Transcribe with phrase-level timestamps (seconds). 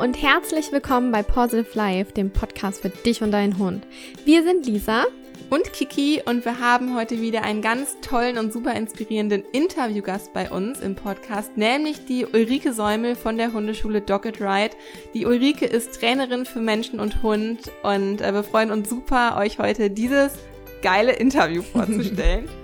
[0.00, 3.86] und herzlich willkommen bei Positive Life, dem Podcast für dich und deinen Hund.
[4.24, 5.04] Wir sind Lisa
[5.50, 10.50] und Kiki und wir haben heute wieder einen ganz tollen und super inspirierenden Interviewgast bei
[10.50, 14.74] uns im Podcast, nämlich die Ulrike Säumel von der Hundeschule It Right.
[15.12, 19.58] Die Ulrike ist Trainerin für Menschen und Hund und äh, wir freuen uns super, euch
[19.58, 20.32] heute dieses
[20.80, 22.48] geile Interview vorzustellen.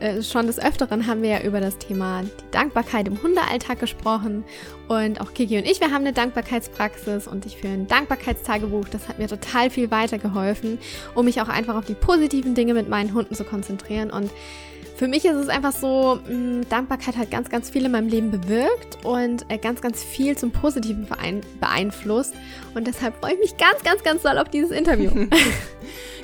[0.00, 4.44] Äh, schon des Öfteren haben wir ja über das Thema die Dankbarkeit im Hundealltag gesprochen.
[4.86, 8.88] Und auch Kiki und ich, wir haben eine Dankbarkeitspraxis und ich führe ein Dankbarkeitstagebuch.
[8.88, 10.78] Das hat mir total viel weitergeholfen,
[11.14, 14.10] um mich auch einfach auf die positiven Dinge mit meinen Hunden zu konzentrieren.
[14.10, 14.30] Und
[14.98, 18.32] für mich ist es einfach so, mh, Dankbarkeit hat ganz, ganz viel in meinem Leben
[18.32, 21.06] bewirkt und äh, ganz, ganz viel zum Positiven
[21.60, 22.34] beeinflusst.
[22.74, 25.10] Und deshalb freue ich mich ganz, ganz, ganz doll auf dieses Interview.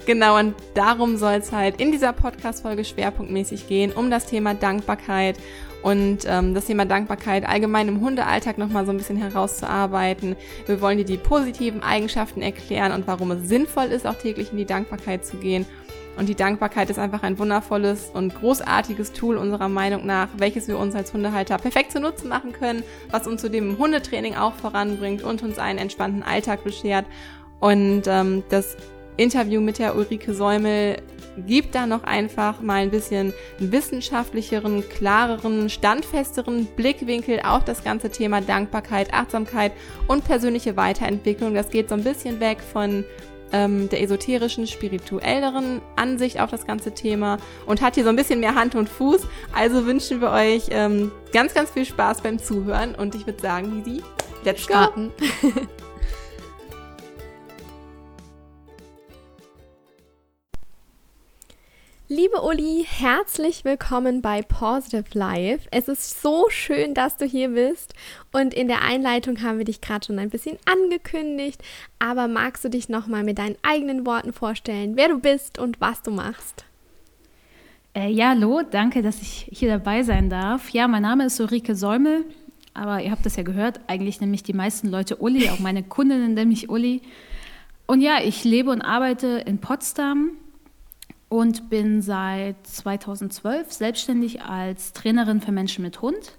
[0.07, 5.39] Genau, und darum soll es halt in dieser Podcast-Folge schwerpunktmäßig gehen, um das Thema Dankbarkeit
[5.83, 10.37] und ähm, das Thema Dankbarkeit allgemein im Hundealltag nochmal so ein bisschen herauszuarbeiten.
[10.67, 14.59] Wir wollen dir die positiven Eigenschaften erklären und warum es sinnvoll ist, auch täglich in
[14.59, 15.65] die Dankbarkeit zu gehen.
[16.17, 20.79] Und die Dankbarkeit ist einfach ein wundervolles und großartiges Tool unserer Meinung nach, welches wir
[20.79, 25.23] uns als Hundehalter perfekt zu Nutzen machen können, was uns zudem im Hundetraining auch voranbringt
[25.23, 27.07] und uns einen entspannten Alltag beschert.
[27.61, 28.77] Und ähm, das
[29.17, 30.97] Interview mit der Ulrike Säumel
[31.47, 38.41] gibt da noch einfach mal ein bisschen wissenschaftlicheren, klareren, standfesteren Blickwinkel auf das ganze Thema
[38.41, 39.73] Dankbarkeit, Achtsamkeit
[40.07, 41.55] und persönliche Weiterentwicklung.
[41.55, 43.05] Das geht so ein bisschen weg von
[43.55, 48.41] ähm, der esoterischen, spirituelleren Ansicht auf das ganze Thema und hat hier so ein bisschen
[48.41, 49.23] mehr Hand und Fuß.
[49.55, 53.83] Also wünschen wir euch ähm, ganz, ganz viel Spaß beim Zuhören und ich würde sagen,
[53.85, 54.03] Lisi,
[54.45, 55.13] let's starten.
[62.17, 65.67] Liebe Uli, herzlich willkommen bei Positive Life.
[65.73, 67.93] Es ist so schön, dass du hier bist
[68.31, 71.61] und in der Einleitung haben wir dich gerade schon ein bisschen angekündigt,
[71.99, 75.81] aber magst du dich noch mal mit deinen eigenen Worten vorstellen, wer du bist und
[75.81, 76.65] was du machst?
[77.97, 80.71] Äh, ja, hallo, danke, dass ich hier dabei sein darf.
[80.71, 82.25] Ja, mein Name ist Ulrike Säumel,
[82.75, 86.35] aber ihr habt das ja gehört, eigentlich nämlich die meisten Leute Uli, auch meine Kundinnen
[86.35, 87.03] nennen mich Uli.
[87.89, 90.37] Und ja, ich lebe und arbeite in Potsdam
[91.35, 96.39] und bin seit 2012 selbstständig als Trainerin für Menschen mit Hund.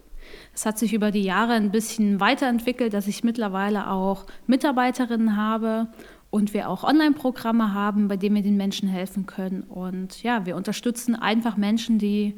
[0.54, 5.90] Das hat sich über die Jahre ein bisschen weiterentwickelt, dass ich mittlerweile auch Mitarbeiterinnen habe
[6.30, 9.64] und wir auch Online-Programme haben, bei denen wir den Menschen helfen können.
[9.64, 12.36] Und ja, wir unterstützen einfach Menschen, die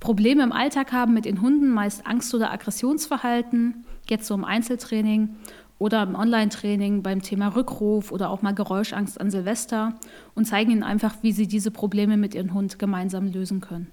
[0.00, 5.36] Probleme im Alltag haben mit den Hunden, meist Angst- oder Aggressionsverhalten, jetzt so im Einzeltraining
[5.78, 9.94] oder im Online-Training beim Thema Rückruf oder auch mal Geräuschangst an Silvester
[10.34, 13.90] und zeigen ihnen einfach, wie sie diese Probleme mit ihrem Hund gemeinsam lösen können.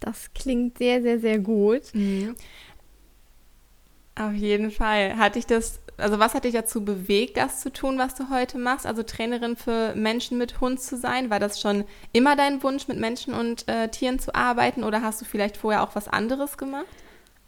[0.00, 1.82] Das klingt sehr, sehr, sehr gut.
[1.92, 2.34] Mhm.
[4.18, 5.16] Auf jeden Fall.
[5.16, 8.58] Hat dich das, also was hat dich dazu bewegt, das zu tun, was du heute
[8.58, 8.86] machst?
[8.86, 11.30] Also Trainerin für Menschen mit Hund zu sein?
[11.30, 15.20] War das schon immer dein Wunsch, mit Menschen und äh, Tieren zu arbeiten oder hast
[15.20, 16.86] du vielleicht vorher auch was anderes gemacht?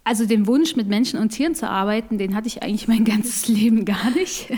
[0.04, 3.48] Also den Wunsch, mit Menschen und Tieren zu arbeiten, den hatte ich eigentlich mein ganzes
[3.48, 4.48] Leben gar nicht.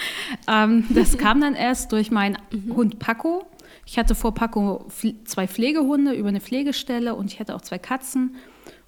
[0.48, 2.74] ähm, das kam dann erst durch meinen mhm.
[2.74, 3.44] Hund Paco.
[3.84, 4.86] Ich hatte vor Paco
[5.24, 8.36] zwei Pflegehunde über eine Pflegestelle und ich hatte auch zwei Katzen.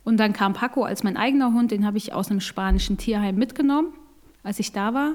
[0.04, 3.36] Und dann kam Paco als mein eigener Hund, den habe ich aus einem spanischen Tierheim
[3.36, 3.88] mitgenommen,
[4.42, 5.14] als ich da war.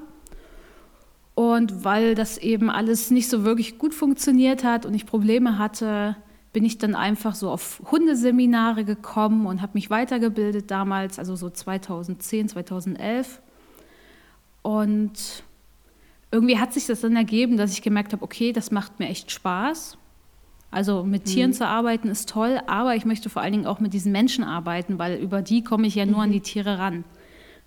[1.35, 6.17] Und weil das eben alles nicht so wirklich gut funktioniert hat und ich Probleme hatte,
[6.51, 11.49] bin ich dann einfach so auf Hundeseminare gekommen und habe mich weitergebildet damals, also so
[11.49, 13.41] 2010, 2011.
[14.61, 15.43] Und
[16.31, 19.31] irgendwie hat sich das dann ergeben, dass ich gemerkt habe, okay, das macht mir echt
[19.31, 19.97] Spaß.
[20.71, 21.55] Also mit Tieren mhm.
[21.55, 24.99] zu arbeiten ist toll, aber ich möchte vor allen Dingen auch mit diesen Menschen arbeiten,
[24.99, 26.23] weil über die komme ich ja nur mhm.
[26.23, 27.03] an die Tiere ran.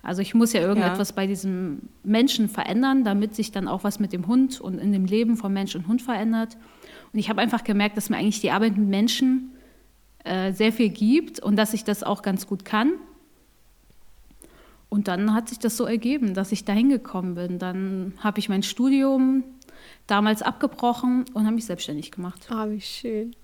[0.01, 1.15] Also ich muss ja irgendetwas ja.
[1.15, 5.05] bei diesem Menschen verändern, damit sich dann auch was mit dem Hund und in dem
[5.05, 6.57] Leben von Mensch und Hund verändert.
[7.13, 9.53] Und ich habe einfach gemerkt, dass mir eigentlich die Arbeit mit Menschen
[10.23, 12.93] äh, sehr viel gibt und dass ich das auch ganz gut kann.
[14.89, 17.59] Und dann hat sich das so ergeben, dass ich da hingekommen bin.
[17.59, 19.43] Dann habe ich mein Studium
[20.07, 22.47] damals abgebrochen und habe mich selbstständig gemacht.
[22.49, 23.35] Ah, oh, wie schön.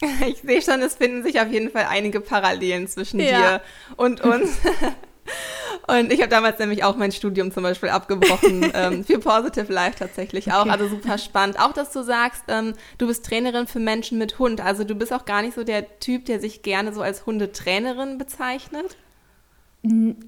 [0.26, 3.58] Ich sehe schon, es finden sich auf jeden Fall einige Parallelen zwischen ja.
[3.58, 3.62] dir
[3.96, 4.58] und uns.
[5.86, 9.98] Und ich habe damals nämlich auch mein Studium zum Beispiel abgebrochen ähm, für Positive Life
[9.98, 10.62] tatsächlich auch.
[10.62, 10.70] Okay.
[10.70, 11.58] Also super spannend.
[11.58, 14.60] Auch, dass du sagst, ähm, du bist Trainerin für Menschen mit Hund.
[14.60, 18.18] Also du bist auch gar nicht so der Typ, der sich gerne so als Hundetrainerin
[18.18, 18.96] bezeichnet.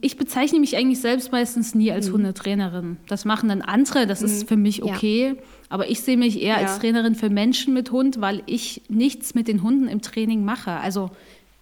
[0.03, 2.15] Ich bezeichne mich eigentlich selbst meistens nie als mhm.
[2.15, 2.99] Hundetrainerin.
[3.09, 4.27] Das machen dann andere, das mhm.
[4.27, 5.29] ist für mich okay.
[5.29, 5.43] Ja.
[5.71, 6.67] Aber ich sehe mich eher ja.
[6.67, 10.73] als Trainerin für Menschen mit Hund, weil ich nichts mit den Hunden im Training mache.
[10.73, 11.11] Also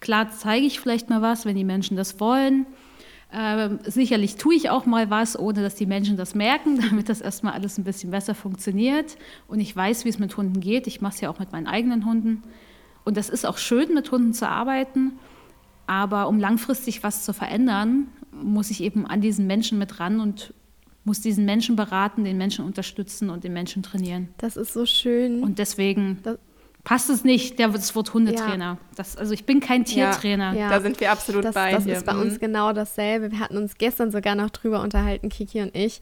[0.01, 2.67] klar zeige ich vielleicht mal was, wenn die Menschen das wollen.
[3.37, 7.21] Ähm, sicherlich tue ich auch mal was, ohne dass die Menschen das merken, damit das
[7.21, 9.17] erstmal alles ein bisschen besser funktioniert.
[9.49, 10.87] Und ich weiß, wie es mit Hunden geht.
[10.87, 12.45] Ich mache es ja auch mit meinen eigenen Hunden.
[13.05, 15.19] Und das ist auch schön, mit Hunden zu arbeiten.
[15.87, 20.55] Aber um langfristig was zu verändern, muss ich eben an diesen Menschen mit ran und
[21.03, 24.29] muss diesen Menschen beraten, den Menschen unterstützen und den Menschen trainieren.
[24.39, 25.43] Das ist so schön.
[25.43, 26.39] Und deswegen das
[26.85, 28.79] passt es nicht, der, das Wort Hundetrainer.
[28.79, 28.79] Ja.
[28.95, 30.53] Das, also ich bin kein Tiertrainer.
[30.53, 30.69] Ja, ja.
[30.69, 31.97] Da sind wir absolut das, bei Das hier.
[31.97, 32.41] ist bei uns mhm.
[32.41, 33.33] genau dasselbe.
[33.33, 36.01] Wir hatten uns gestern sogar noch drüber unterhalten, Kiki und ich.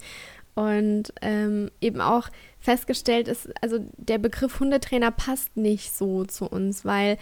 [0.54, 2.28] Und ähm, eben auch
[2.60, 7.16] festgestellt ist, also der Begriff Hundetrainer passt nicht so zu uns, weil,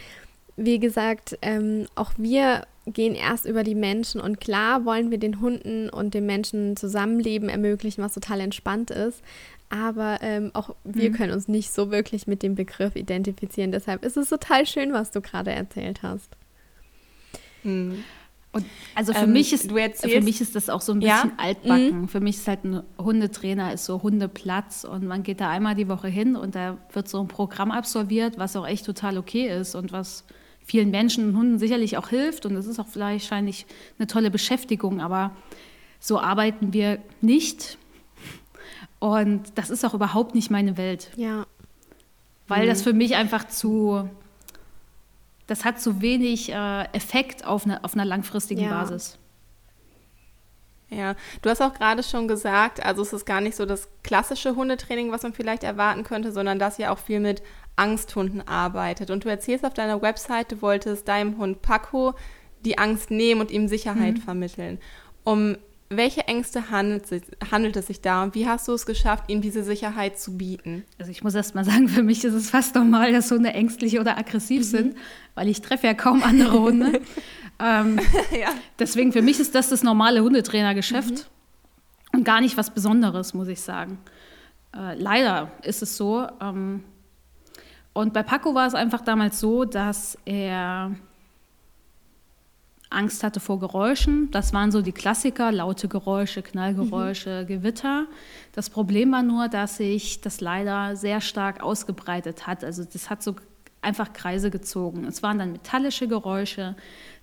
[0.57, 5.39] wie gesagt, ähm, auch wir gehen erst über die Menschen und klar wollen wir den
[5.39, 9.21] Hunden und den Menschen Zusammenleben ermöglichen, was total entspannt ist.
[9.71, 11.13] Aber ähm, auch wir mhm.
[11.13, 13.71] können uns nicht so wirklich mit dem Begriff identifizieren.
[13.71, 16.29] Deshalb ist es total schön, was du gerade erzählt hast.
[17.63, 18.03] Mhm.
[18.51, 18.65] Und
[18.95, 21.31] also für, ähm, mich ist, für mich ist das auch so ein bisschen ja?
[21.37, 22.01] altbacken.
[22.01, 22.07] Mhm.
[22.09, 25.87] Für mich ist halt ein Hundetrainer ist so Hundeplatz und man geht da einmal die
[25.87, 29.73] Woche hin und da wird so ein Programm absolviert, was auch echt total okay ist
[29.73, 30.25] und was
[30.59, 33.65] vielen Menschen und Hunden sicherlich auch hilft und das ist auch vielleicht wahrscheinlich
[33.97, 35.31] eine tolle Beschäftigung, aber
[36.01, 37.77] so arbeiten wir nicht
[39.01, 41.11] und das ist auch überhaupt nicht meine Welt.
[41.17, 41.45] Ja.
[42.47, 42.69] Weil mhm.
[42.69, 44.09] das für mich einfach zu
[45.51, 48.69] das hat zu wenig äh, Effekt auf, eine, auf einer langfristigen ja.
[48.69, 49.17] Basis.
[50.89, 54.55] Ja, du hast auch gerade schon gesagt, also es ist gar nicht so das klassische
[54.55, 57.43] Hundetraining, was man vielleicht erwarten könnte, sondern dass ihr auch viel mit
[57.75, 59.09] Angsthunden arbeitet.
[59.09, 62.13] Und du erzählst auf deiner Website, du wolltest deinem Hund Paco
[62.63, 64.21] die Angst nehmen und ihm Sicherheit mhm.
[64.21, 64.79] vermitteln.
[65.25, 65.57] Um
[65.91, 67.03] welche Ängste handelt,
[67.51, 70.85] handelt, es sich da und wie hast du es geschafft, ihm diese Sicherheit zu bieten?
[70.97, 73.99] Also ich muss erst mal sagen, für mich ist es fast normal, dass Hunde ängstlich
[73.99, 74.65] oder aggressiv mhm.
[74.65, 74.97] sind,
[75.35, 77.01] weil ich treffe ja kaum andere Hunde.
[77.59, 77.99] ähm,
[78.31, 78.49] ja.
[78.79, 82.19] Deswegen für mich ist das das normale Hundetrainergeschäft mhm.
[82.19, 83.99] und gar nicht was Besonderes, muss ich sagen.
[84.75, 86.25] Äh, leider ist es so.
[86.41, 86.83] Ähm,
[87.93, 90.95] und bei Paco war es einfach damals so, dass er
[92.91, 94.29] Angst hatte vor Geräuschen.
[94.31, 97.47] Das waren so die Klassiker, laute Geräusche, Knallgeräusche, mhm.
[97.47, 98.05] Gewitter.
[98.53, 102.63] Das Problem war nur, dass sich das leider sehr stark ausgebreitet hat.
[102.63, 103.35] Also das hat so
[103.81, 105.05] einfach Kreise gezogen.
[105.05, 106.75] Es waren dann metallische Geräusche,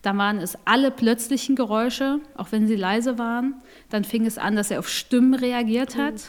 [0.02, 3.54] da waren es alle plötzlichen Geräusche, auch wenn sie leise waren.
[3.90, 6.14] Dann fing es an, dass er auf Stimmen reagiert hat.
[6.14, 6.20] Mhm.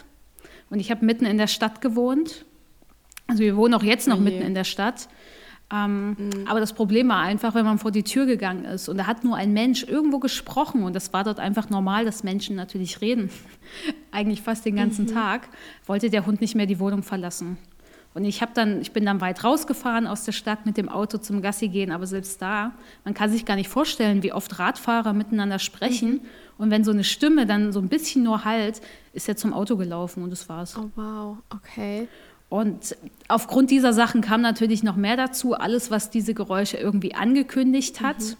[0.71, 2.45] Und ich habe mitten in der Stadt gewohnt.
[3.27, 5.07] Also wir wohnen auch jetzt noch oh mitten in der Stadt.
[5.71, 6.47] Ähm, mhm.
[6.47, 9.23] Aber das Problem war einfach, wenn man vor die Tür gegangen ist und da hat
[9.23, 13.29] nur ein Mensch irgendwo gesprochen und das war dort einfach normal, dass Menschen natürlich reden,
[14.11, 15.13] eigentlich fast den ganzen mhm.
[15.13, 15.47] Tag,
[15.85, 17.57] wollte der Hund nicht mehr die Wohnung verlassen.
[18.15, 21.19] Und ich habe dann, ich bin dann weit rausgefahren aus der Stadt mit dem Auto
[21.19, 22.73] zum Gassi gehen, aber selbst da,
[23.05, 26.13] man kann sich gar nicht vorstellen, wie oft Radfahrer miteinander sprechen.
[26.13, 26.21] Mhm.
[26.57, 28.81] Und wenn so eine Stimme dann so ein bisschen nur halt,
[29.13, 30.75] ist er zum Auto gelaufen und das war's.
[30.75, 32.07] Oh wow, okay.
[32.49, 32.95] Und
[33.27, 35.53] aufgrund dieser Sachen kam natürlich noch mehr dazu.
[35.53, 38.35] Alles, was diese Geräusche irgendwie angekündigt hat, mhm.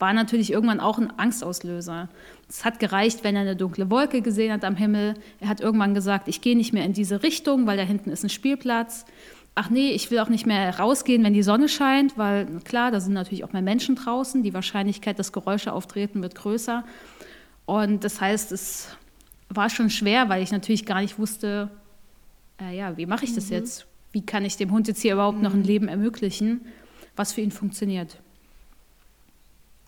[0.00, 2.08] war natürlich irgendwann auch ein Angstauslöser.
[2.48, 5.14] Es hat gereicht, wenn er eine dunkle Wolke gesehen hat am Himmel.
[5.38, 8.24] Er hat irgendwann gesagt, ich gehe nicht mehr in diese Richtung, weil da hinten ist
[8.24, 9.04] ein Spielplatz.
[9.54, 13.00] Ach nee, ich will auch nicht mehr rausgehen, wenn die Sonne scheint, weil klar, da
[13.00, 14.42] sind natürlich auch mehr Menschen draußen.
[14.42, 16.84] Die Wahrscheinlichkeit, dass Geräusche auftreten, wird größer.
[17.66, 18.88] Und das heißt, es
[19.48, 21.68] war schon schwer, weil ich natürlich gar nicht wusste,
[22.60, 23.56] äh, ja, wie mache ich das mhm.
[23.56, 23.86] jetzt?
[24.12, 25.44] Wie kann ich dem Hund jetzt hier überhaupt mhm.
[25.44, 25.66] noch ein mhm.
[25.66, 26.66] Leben ermöglichen,
[27.16, 28.20] was für ihn funktioniert?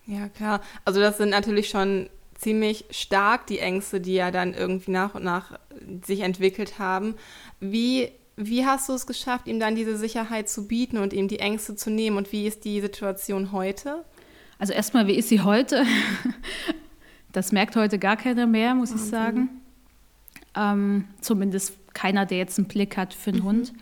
[0.05, 0.61] Ja, klar.
[0.85, 5.23] Also das sind natürlich schon ziemlich stark die Ängste, die ja dann irgendwie nach und
[5.23, 5.57] nach
[6.05, 7.15] sich entwickelt haben.
[7.59, 11.39] Wie, wie hast du es geschafft, ihm dann diese Sicherheit zu bieten und ihm die
[11.39, 12.17] Ängste zu nehmen?
[12.17, 14.03] Und wie ist die Situation heute?
[14.59, 15.85] Also erstmal, wie ist sie heute?
[17.31, 19.05] Das merkt heute gar keiner mehr, muss Wahnsinn.
[19.05, 19.49] ich sagen.
[20.55, 23.43] Ähm, zumindest keiner, der jetzt einen Blick hat für einen mhm.
[23.43, 23.73] Hund.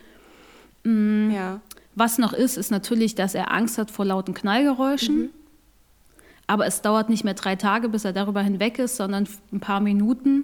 [0.83, 1.31] Mhm.
[1.33, 1.61] Ja.
[1.95, 5.23] Was noch ist, ist natürlich, dass er Angst hat vor lauten Knallgeräuschen.
[5.23, 5.29] Mhm.
[6.47, 9.79] Aber es dauert nicht mehr drei Tage, bis er darüber hinweg ist, sondern ein paar
[9.79, 10.43] Minuten.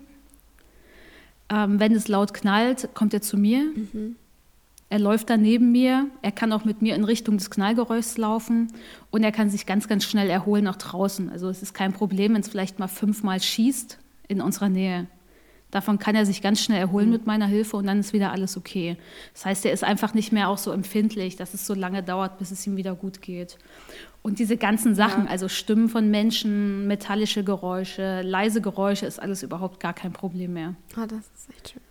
[1.49, 3.63] Ähm, wenn es laut knallt, kommt er zu mir.
[3.63, 4.15] Mhm.
[4.89, 6.07] Er läuft dann neben mir.
[6.21, 8.71] Er kann auch mit mir in Richtung des Knallgeräuschs laufen.
[9.11, 11.29] Und er kann sich ganz, ganz schnell erholen nach draußen.
[11.29, 13.97] Also es ist kein Problem, wenn es vielleicht mal fünfmal schießt
[14.29, 15.07] in unserer Nähe.
[15.71, 17.11] Davon kann er sich ganz schnell erholen mhm.
[17.13, 18.95] mit meiner Hilfe und dann ist wieder alles okay.
[19.33, 22.37] Das heißt, er ist einfach nicht mehr auch so empfindlich, dass es so lange dauert,
[22.37, 23.57] bis es ihm wieder gut geht.
[24.21, 25.31] Und diese ganzen Sachen, ja.
[25.31, 30.75] also Stimmen von Menschen, metallische Geräusche, leise Geräusche, ist alles überhaupt gar kein Problem mehr.
[30.95, 31.81] Ah, das ist echt schön.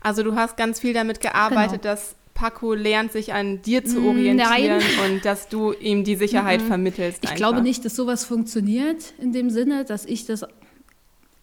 [0.00, 1.94] Also du hast ganz viel damit gearbeitet, genau.
[1.94, 5.12] dass Paco lernt, sich an dir zu orientieren Nein.
[5.12, 7.22] und dass du ihm die Sicherheit vermittelst.
[7.22, 7.36] Ich einfach.
[7.36, 10.44] glaube nicht, dass sowas funktioniert in dem Sinne, dass ich das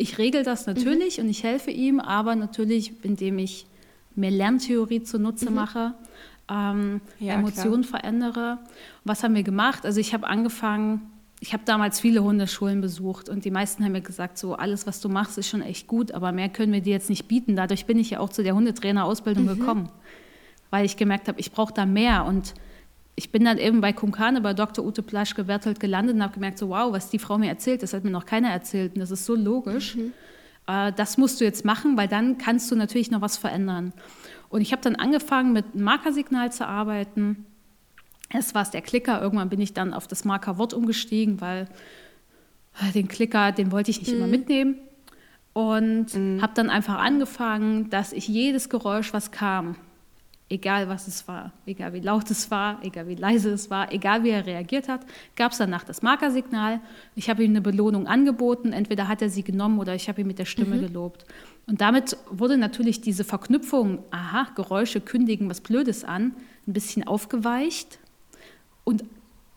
[0.01, 1.25] ich regel das natürlich mhm.
[1.25, 3.67] und ich helfe ihm, aber natürlich, indem ich
[4.15, 5.55] mir Lerntheorie zunutze mhm.
[5.55, 5.93] mache,
[6.49, 8.01] ähm, ja, Emotionen klar.
[8.01, 8.59] verändere.
[9.03, 9.85] Was haben wir gemacht?
[9.85, 14.01] Also ich habe angefangen, ich habe damals viele Hundeschulen besucht und die meisten haben mir
[14.01, 16.93] gesagt, so alles, was du machst, ist schon echt gut, aber mehr können wir dir
[16.93, 17.55] jetzt nicht bieten.
[17.55, 19.59] Dadurch bin ich ja auch zu der Hundetrainerausbildung mhm.
[19.59, 19.89] gekommen,
[20.69, 22.53] weil ich gemerkt habe, ich brauche da mehr und
[23.21, 24.83] ich bin dann eben bei Kumkane, bei Dr.
[24.83, 28.03] Ute Plaschke-Berthold gelandet und habe gemerkt, so wow, was die Frau mir erzählt, das hat
[28.03, 29.95] mir noch keiner erzählt und das ist so logisch.
[29.95, 30.13] Mhm.
[30.65, 33.93] Äh, das musst du jetzt machen, weil dann kannst du natürlich noch was verändern.
[34.49, 37.45] Und ich habe dann angefangen, mit einem Markersignal zu arbeiten.
[38.31, 41.67] Erst war es der Klicker, irgendwann bin ich dann auf das Markerwort umgestiegen, weil
[42.81, 44.17] äh, den Klicker, den wollte ich nicht mhm.
[44.17, 44.79] immer mitnehmen.
[45.53, 46.41] Und mhm.
[46.41, 49.75] habe dann einfach angefangen, dass ich jedes Geräusch, was kam,
[50.51, 54.23] egal was es war, egal wie laut es war, egal wie leise es war, egal
[54.23, 55.01] wie er reagiert hat,
[55.35, 56.81] gab es danach das Markersignal.
[57.15, 60.27] Ich habe ihm eine Belohnung angeboten, entweder hat er sie genommen oder ich habe ihn
[60.27, 60.81] mit der Stimme mhm.
[60.81, 61.25] gelobt.
[61.67, 66.33] Und damit wurde natürlich diese Verknüpfung, aha, Geräusche kündigen was Blödes an,
[66.67, 67.99] ein bisschen aufgeweicht.
[68.83, 69.03] Und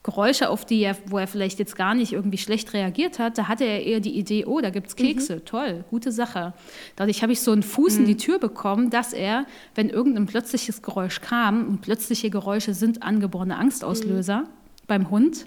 [0.04, 3.48] Geräusche, auf die er, wo er vielleicht jetzt gar nicht irgendwie schlecht reagiert hat, da
[3.48, 5.44] hatte er eher die Idee, oh, da gibt es Kekse, mhm.
[5.46, 6.52] toll, gute Sache.
[6.94, 8.00] Dadurch habe ich so einen Fuß mhm.
[8.00, 8.18] in die mhm.
[8.18, 14.42] Tür bekommen, dass er, wenn irgendein plötzliches Geräusch kam, und plötzliche Geräusche sind angeborene Angstauslöser
[14.42, 14.48] mhm.
[14.86, 15.46] beim Hund,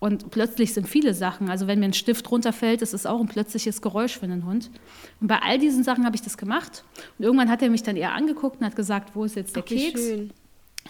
[0.00, 3.26] und plötzlich sind viele Sachen, also wenn mir ein Stift runterfällt, ist es auch ein
[3.26, 4.70] plötzliches Geräusch für einen Hund.
[5.20, 6.84] Und bei all diesen Sachen habe ich das gemacht.
[7.18, 9.62] Und irgendwann hat er mich dann eher angeguckt und hat gesagt, wo ist jetzt der
[9.62, 10.00] Ach, Keks?
[10.00, 10.30] Schön.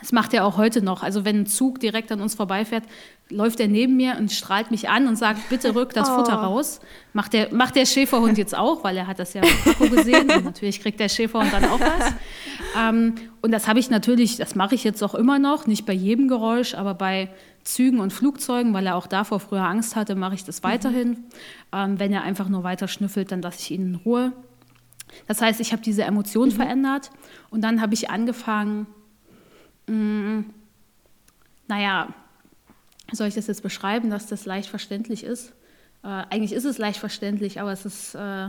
[0.00, 1.02] Das macht er auch heute noch.
[1.02, 2.84] Also wenn ein Zug direkt an uns vorbeifährt,
[3.30, 6.16] läuft er neben mir und strahlt mich an und sagt, bitte rück das oh.
[6.16, 6.80] Futter raus.
[7.12, 10.30] Macht der, macht der Schäferhund jetzt auch, weil er hat das ja Paco gesehen.
[10.30, 12.12] Und natürlich kriegt der Schäferhund dann auch was.
[12.76, 15.92] Ähm, und das habe ich natürlich, das mache ich jetzt auch immer noch, nicht bei
[15.92, 17.30] jedem Geräusch, aber bei
[17.62, 20.66] Zügen und Flugzeugen, weil er auch davor früher Angst hatte, mache ich das mhm.
[20.66, 21.08] weiterhin.
[21.08, 21.24] Mhm.
[21.72, 24.32] Ähm, wenn er einfach nur weiter schnüffelt, dann lasse ich ihn in Ruhe.
[25.28, 26.52] Das heißt, ich habe diese Emotion mhm.
[26.52, 27.10] verändert
[27.50, 28.86] und dann habe ich angefangen,
[29.86, 30.40] Mm,
[31.68, 32.08] naja,
[33.12, 35.52] soll ich das jetzt beschreiben, dass das leicht verständlich ist?
[36.02, 38.48] Äh, eigentlich ist es leicht verständlich, aber es ist, äh,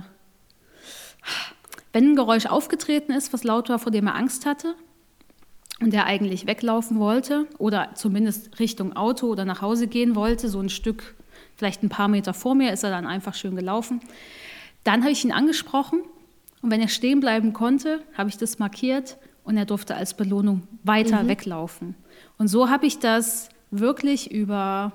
[1.93, 4.75] wenn ein Geräusch aufgetreten ist, was laut war, vor dem er Angst hatte
[5.79, 10.59] und der eigentlich weglaufen wollte oder zumindest Richtung Auto oder nach Hause gehen wollte, so
[10.59, 11.15] ein Stück,
[11.55, 14.01] vielleicht ein paar Meter vor mir, ist er dann einfach schön gelaufen.
[14.83, 16.01] Dann habe ich ihn angesprochen
[16.61, 20.63] und wenn er stehen bleiben konnte, habe ich das markiert und er durfte als Belohnung
[20.83, 21.27] weiter mhm.
[21.29, 21.95] weglaufen.
[22.37, 24.91] Und so habe ich das wirklich über,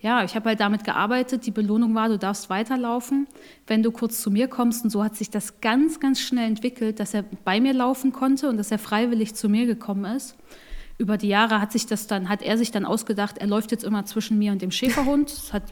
[0.00, 3.26] ja, ich habe halt damit gearbeitet, die Belohnung war, du darfst weiterlaufen,
[3.66, 4.84] wenn du kurz zu mir kommst.
[4.84, 8.48] Und so hat sich das ganz, ganz schnell entwickelt, dass er bei mir laufen konnte
[8.48, 10.36] und dass er freiwillig zu mir gekommen ist.
[10.98, 13.84] Über die Jahre hat sich das dann, hat er sich dann ausgedacht, er läuft jetzt
[13.84, 15.30] immer zwischen mir und dem Schäferhund.
[15.30, 15.64] Das, hat,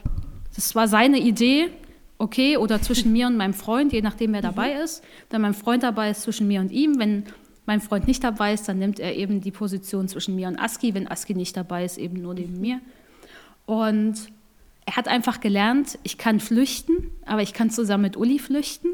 [0.53, 1.69] das war seine Idee,
[2.17, 4.81] okay, oder zwischen mir und meinem Freund, je nachdem wer dabei mhm.
[4.81, 5.03] ist.
[5.29, 6.99] Wenn mein Freund dabei ist, zwischen mir und ihm.
[6.99, 7.23] Wenn
[7.65, 10.93] mein Freund nicht dabei ist, dann nimmt er eben die Position zwischen mir und Aski.
[10.93, 12.79] Wenn Aski nicht dabei ist, eben nur neben mir.
[13.65, 14.15] Und
[14.85, 18.89] er hat einfach gelernt, ich kann flüchten, aber ich kann zusammen mit Uli flüchten.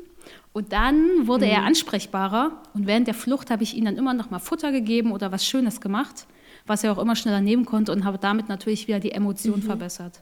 [0.54, 1.52] Und dann wurde mhm.
[1.52, 2.62] er ansprechbarer.
[2.74, 5.46] Und während der Flucht habe ich ihm dann immer noch mal Futter gegeben oder was
[5.46, 6.28] Schönes gemacht,
[6.66, 9.64] was er auch immer schneller nehmen konnte und habe damit natürlich wieder die Emotion mhm.
[9.64, 10.22] verbessert.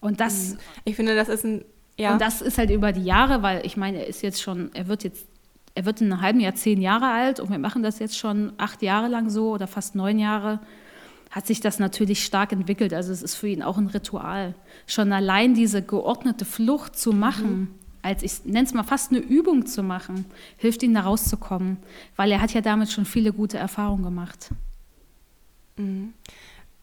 [0.00, 0.54] Und das.
[0.54, 0.58] Mhm.
[0.84, 1.64] Ich finde, das ist ein.
[1.98, 2.12] Ja.
[2.12, 4.86] Und das ist halt über die Jahre, weil ich meine, er ist jetzt schon, er
[4.86, 5.26] wird jetzt
[5.76, 8.52] er wird in einem halben Jahr zehn Jahre alt und wir machen das jetzt schon
[8.56, 10.58] acht Jahre lang so oder fast neun Jahre,
[11.30, 12.94] hat sich das natürlich stark entwickelt.
[12.94, 14.54] Also es ist für ihn auch ein Ritual.
[14.86, 17.68] Schon allein diese geordnete Flucht zu machen, mhm.
[18.00, 20.24] als ich nenne es mal fast eine Übung zu machen,
[20.56, 21.76] hilft ihm da rauszukommen,
[22.16, 24.48] weil er hat ja damit schon viele gute Erfahrungen gemacht.
[25.76, 26.14] Mhm.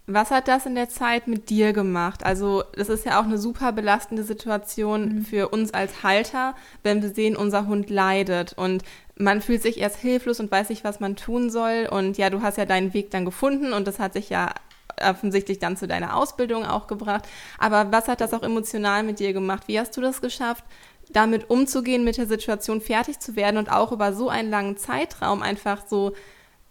[0.06, 2.26] Was hat das in der Zeit mit dir gemacht?
[2.26, 5.26] Also, das ist ja auch eine super belastende Situation mhm.
[5.26, 8.84] für uns als Halter, wenn wir sehen, unser Hund leidet und
[9.16, 11.88] man fühlt sich erst hilflos und weiß nicht, was man tun soll.
[11.90, 14.54] Und ja, du hast ja deinen Weg dann gefunden und das hat sich ja
[15.02, 17.28] offensichtlich dann zu deiner Ausbildung auch gebracht.
[17.58, 19.68] Aber was hat das auch emotional mit dir gemacht?
[19.68, 20.64] Wie hast du das geschafft,
[21.12, 25.42] damit umzugehen, mit der Situation fertig zu werden und auch über so einen langen Zeitraum
[25.42, 26.14] einfach so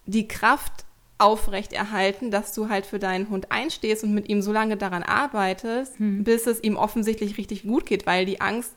[0.06, 0.84] die Kraft
[1.22, 5.98] aufrechterhalten, dass du halt für deinen Hund einstehst und mit ihm so lange daran arbeitest,
[5.98, 6.24] hm.
[6.24, 8.74] bis es ihm offensichtlich richtig gut geht, weil die Angst,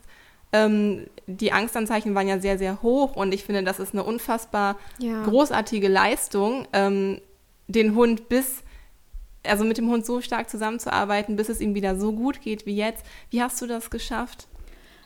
[0.54, 4.78] ähm, die Angstanzeichen waren ja sehr, sehr hoch und ich finde, das ist eine unfassbar
[5.00, 5.24] ja.
[5.24, 7.20] großartige Leistung, ähm,
[7.68, 8.62] den Hund bis,
[9.44, 12.75] also mit dem Hund so stark zusammenzuarbeiten, bis es ihm wieder so gut geht wie
[12.75, 13.04] jetzt.
[13.32, 14.48] Wie hast du das geschafft?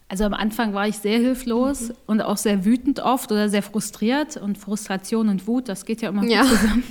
[0.09, 1.95] Also am Anfang war ich sehr hilflos mhm.
[2.07, 6.09] und auch sehr wütend oft oder sehr frustriert und Frustration und Wut, das geht ja
[6.09, 6.43] immer ja.
[6.43, 6.83] zusammen.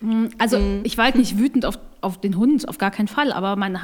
[0.00, 0.80] Mm, also mhm.
[0.82, 3.78] ich war halt nicht wütend auf, auf den Hund, auf gar keinen Fall, aber man,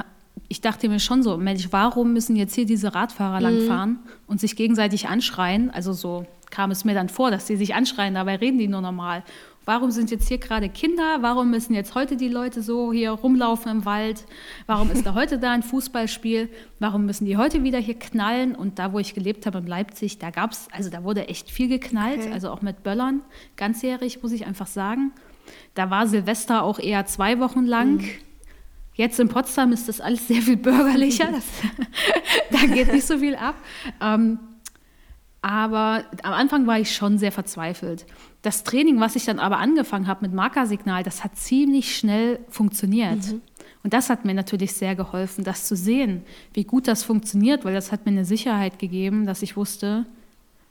[0.48, 3.42] ich dachte mir schon so, Mensch, warum müssen jetzt hier diese Radfahrer mhm.
[3.42, 5.70] langfahren und sich gegenseitig anschreien?
[5.70, 8.80] Also so kam es mir dann vor, dass sie sich anschreien, dabei reden die nur
[8.80, 9.22] normal.
[9.68, 11.18] Warum sind jetzt hier gerade Kinder?
[11.20, 14.24] Warum müssen jetzt heute die Leute so hier rumlaufen im Wald?
[14.64, 16.48] Warum ist da heute da ein Fußballspiel?
[16.78, 18.54] Warum müssen die heute wieder hier knallen?
[18.54, 21.50] Und da, wo ich gelebt habe in Leipzig, da gab es, also da wurde echt
[21.50, 22.32] viel geknallt, okay.
[22.32, 23.20] also auch mit Böllern,
[23.56, 25.12] ganzjährig, muss ich einfach sagen.
[25.74, 27.96] Da war Silvester auch eher zwei Wochen lang.
[27.98, 28.08] Mhm.
[28.94, 31.28] Jetzt in Potsdam ist das alles sehr viel bürgerlicher.
[31.30, 33.56] Das, da geht nicht so viel ab.
[34.00, 34.38] Ähm,
[35.42, 38.06] aber am Anfang war ich schon sehr verzweifelt.
[38.42, 43.32] Das Training, was ich dann aber angefangen habe mit Markersignal, das hat ziemlich schnell funktioniert.
[43.32, 43.42] Mhm.
[43.82, 47.74] Und das hat mir natürlich sehr geholfen, das zu sehen, wie gut das funktioniert, weil
[47.74, 50.06] das hat mir eine Sicherheit gegeben, dass ich wusste,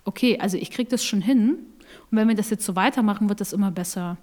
[0.05, 1.57] okay, also ich kriege das schon hin.
[2.09, 4.17] Und wenn wir das jetzt so weitermachen, wird das immer besser.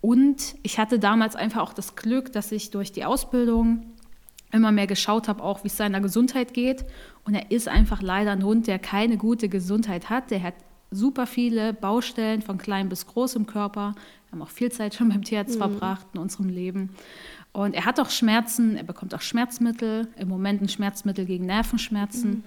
[0.00, 3.86] Und ich hatte damals einfach auch das Glück, dass ich durch die Ausbildung
[4.52, 6.84] immer mehr geschaut habe, auch wie es seiner Gesundheit geht.
[7.24, 10.30] Und er ist einfach leider ein Hund, der keine gute Gesundheit hat.
[10.30, 10.54] Der hat
[10.90, 13.94] super viele Baustellen von klein bis groß im Körper.
[14.26, 15.58] Wir haben auch viel Zeit schon beim Tierarzt mhm.
[15.58, 16.90] verbracht in unserem Leben.
[17.52, 22.30] Und er hat auch Schmerzen, er bekommt auch Schmerzmittel, im Moment ein Schmerzmittel gegen Nervenschmerzen.
[22.30, 22.44] Mhm.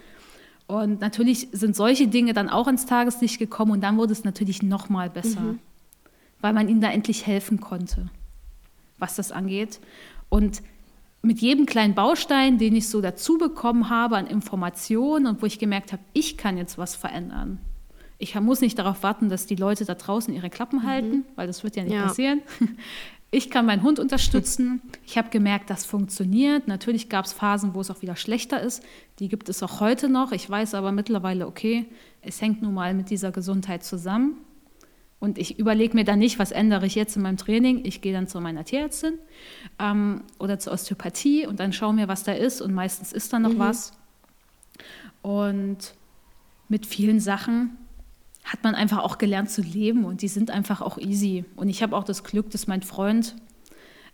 [0.68, 4.64] Und natürlich sind solche Dinge dann auch ins Tageslicht gekommen und dann wurde es natürlich
[4.64, 5.60] noch mal besser, mhm.
[6.40, 8.10] weil man ihm da endlich helfen konnte,
[8.98, 9.82] was das angeht.
[10.30, 10.62] Und
[11.22, 15.60] mit jedem kleinen Baustein, den ich so dazu bekommen habe an Informationen und wo ich
[15.60, 17.60] gemerkt habe, ich kann jetzt was verändern.
[18.24, 20.84] Ich muss nicht darauf warten, dass die Leute da draußen ihre Klappen mhm.
[20.88, 22.04] halten, weil das wird ja nicht ja.
[22.04, 22.42] passieren.
[23.36, 24.80] Ich kann meinen Hund unterstützen.
[25.08, 26.68] Ich habe gemerkt, das funktioniert.
[26.68, 28.84] Natürlich gab es Phasen, wo es auch wieder schlechter ist.
[29.18, 30.34] Die gibt es auch heute noch.
[30.34, 31.88] Ich weiß aber mittlerweile, okay,
[32.22, 34.38] es hängt nun mal mit dieser Gesundheit zusammen.
[35.20, 37.84] Und ich überlege mir dann nicht, was ändere ich jetzt in meinem Training.
[37.86, 39.18] Ich gehe dann zu meiner Tierärztin
[39.80, 42.62] ähm, oder zur Osteopathie und dann schaue mir, was da ist.
[42.62, 43.60] Und meistens ist da noch mhm.
[43.60, 43.94] was.
[45.24, 45.96] Und
[46.70, 47.80] mit vielen Sachen
[48.54, 51.44] hat man einfach auch gelernt zu leben und die sind einfach auch easy.
[51.56, 53.36] Und ich habe auch das Glück, dass mein Freund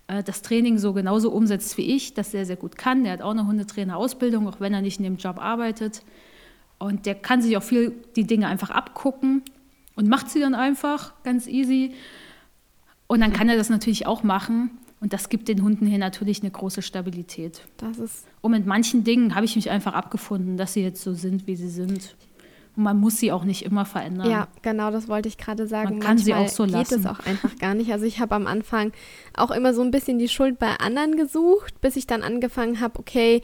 [0.07, 3.03] äh, das Training so genauso umsetzt wie ich, das sehr, sehr gut kann.
[3.03, 6.03] Der hat auch eine Hundetrainerausbildung, auch wenn er nicht in dem Job arbeitet.
[6.77, 9.43] Und der kann sich auch viel die Dinge einfach abgucken
[9.95, 11.93] und macht sie dann einfach ganz easy.
[13.07, 14.71] Und dann kann er das natürlich auch machen.
[15.01, 17.61] Und das gibt den Hunden hier natürlich eine große Stabilität.
[17.75, 21.13] Das ist und mit manchen Dingen habe ich mich einfach abgefunden, dass sie jetzt so
[21.13, 22.15] sind, wie sie sind.
[22.79, 24.31] Und man muss sie auch nicht immer verändern.
[24.31, 25.89] Ja, genau, das wollte ich gerade sagen.
[25.89, 26.77] Man kann Manchmal sie auch so lassen.
[26.77, 27.91] geht es auch einfach gar nicht.
[27.91, 28.93] Also ich habe am Anfang
[29.35, 32.97] auch immer so ein bisschen die Schuld bei anderen gesucht, bis ich dann angefangen habe,
[32.97, 33.41] okay,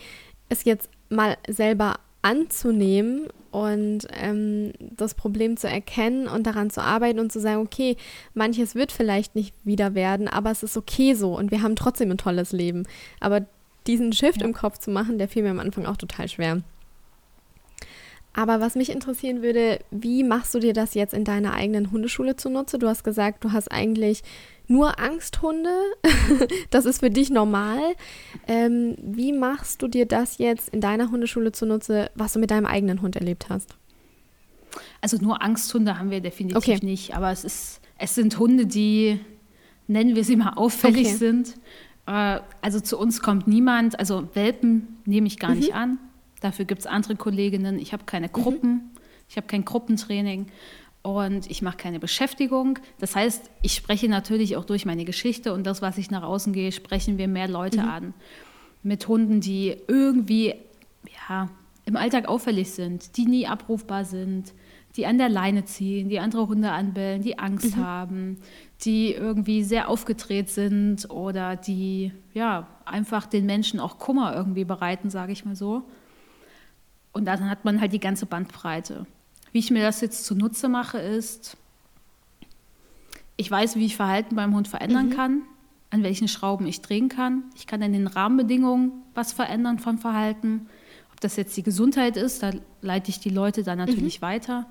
[0.48, 7.20] es jetzt mal selber anzunehmen und ähm, das Problem zu erkennen und daran zu arbeiten
[7.20, 7.98] und zu sagen, okay,
[8.36, 12.10] manches wird vielleicht nicht wieder werden, aber es ist okay so und wir haben trotzdem
[12.10, 12.84] ein tolles Leben.
[13.20, 13.46] Aber
[13.86, 14.48] diesen Shift ja.
[14.48, 16.62] im Kopf zu machen, der fiel mir am Anfang auch total schwer.
[18.38, 22.36] Aber was mich interessieren würde, wie machst du dir das jetzt in deiner eigenen Hundeschule
[22.36, 22.78] zunutze?
[22.78, 24.24] Du hast gesagt, du hast eigentlich
[24.68, 25.70] nur Angsthunde.
[26.70, 27.80] das ist für dich normal.
[28.46, 32.66] Ähm, wie machst du dir das jetzt in deiner Hundeschule zunutze, was du mit deinem
[32.66, 33.74] eigenen Hund erlebt hast?
[35.00, 36.80] Also nur Angsthunde haben wir definitiv okay.
[36.84, 39.18] nicht, aber es, ist, es sind Hunde, die,
[39.88, 41.16] nennen wir sie mal, auffällig okay.
[41.16, 41.56] sind.
[42.06, 45.60] Äh, also zu uns kommt niemand, also Welpen nehme ich gar mhm.
[45.60, 46.00] nicht an.
[46.42, 47.80] Dafür gibt es andere Kolleginnen.
[47.80, 48.92] Ich habe keine Gruppen, mhm.
[49.30, 50.48] ich habe kein Gruppentraining
[51.02, 52.80] und ich mache keine Beschäftigung.
[53.00, 56.52] Das heißt, ich spreche natürlich auch durch meine Geschichte und das, was ich nach außen
[56.52, 57.90] gehe, sprechen wir mehr Leute mhm.
[57.90, 58.14] an.
[58.84, 60.56] Mit Hunden, die irgendwie
[61.30, 61.50] ja,
[61.86, 64.54] im Alltag auffällig sind, die nie abrufbar sind,
[64.96, 67.86] die an der Leine ziehen, die andere Hunde anbellen, die Angst mhm.
[67.86, 68.38] haben,
[68.82, 75.10] die irgendwie sehr aufgedreht sind oder die ja einfach den Menschen auch Kummer irgendwie bereiten,
[75.10, 75.84] sage ich mal so.
[77.16, 79.06] Und dann hat man halt die ganze Bandbreite.
[79.54, 81.56] Wie ich mir das jetzt zunutze mache, ist,
[83.38, 85.12] ich weiß, wie ich Verhalten beim Hund verändern mhm.
[85.12, 85.42] kann,
[85.92, 87.46] an welchen Schrauben ich drehen kann.
[87.56, 90.68] Ich kann an den Rahmenbedingungen was verändern von Verhalten.
[91.14, 92.52] Ob das jetzt die Gesundheit ist, da
[92.82, 94.26] leite ich die Leute dann natürlich mhm.
[94.26, 94.66] weiter.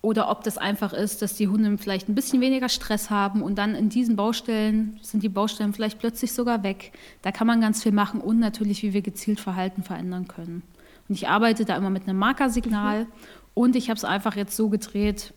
[0.00, 3.58] Oder ob das einfach ist, dass die Hunde vielleicht ein bisschen weniger Stress haben und
[3.58, 6.92] dann in diesen Baustellen sind die Baustellen vielleicht plötzlich sogar weg.
[7.22, 10.62] Da kann man ganz viel machen und natürlich, wie wir gezielt Verhalten verändern können.
[11.08, 13.04] Und ich arbeite da immer mit einem Markersignal.
[13.04, 13.08] Mhm.
[13.54, 15.34] Und ich habe es einfach jetzt so gedreht,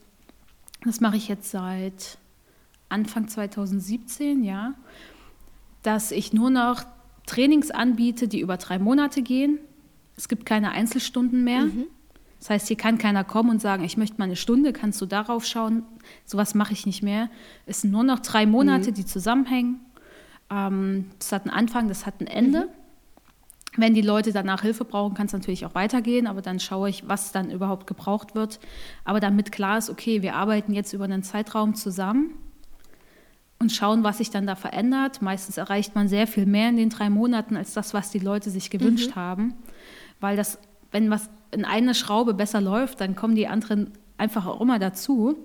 [0.85, 2.17] das mache ich jetzt seit
[2.89, 4.73] Anfang 2017, ja,
[5.81, 6.83] dass ich nur noch
[7.25, 9.59] Trainings anbiete, die über drei Monate gehen.
[10.17, 11.65] Es gibt keine Einzelstunden mehr.
[11.65, 11.85] Mhm.
[12.41, 15.05] Das heißt, hier kann keiner kommen und sagen, ich möchte mal eine Stunde, kannst du
[15.05, 15.83] darauf schauen?
[16.25, 17.29] Sowas mache ich nicht mehr.
[17.67, 18.95] Es sind nur noch drei Monate, mhm.
[18.95, 19.79] die zusammenhängen.
[20.49, 22.61] Ähm, das hat einen Anfang, das hat ein Ende.
[22.61, 23.77] Mhm.
[23.77, 27.07] Wenn die Leute danach Hilfe brauchen, kann es natürlich auch weitergehen, aber dann schaue ich,
[27.07, 28.59] was dann überhaupt gebraucht wird.
[29.05, 32.31] Aber damit klar ist, okay, wir arbeiten jetzt über einen Zeitraum zusammen
[33.59, 35.21] und schauen, was sich dann da verändert.
[35.21, 38.49] Meistens erreicht man sehr viel mehr in den drei Monaten als das, was die Leute
[38.49, 39.15] sich gewünscht mhm.
[39.15, 39.53] haben.
[40.19, 40.57] Weil das,
[40.91, 45.37] wenn was in eine Schraube besser läuft, dann kommen die anderen einfach auch immer dazu.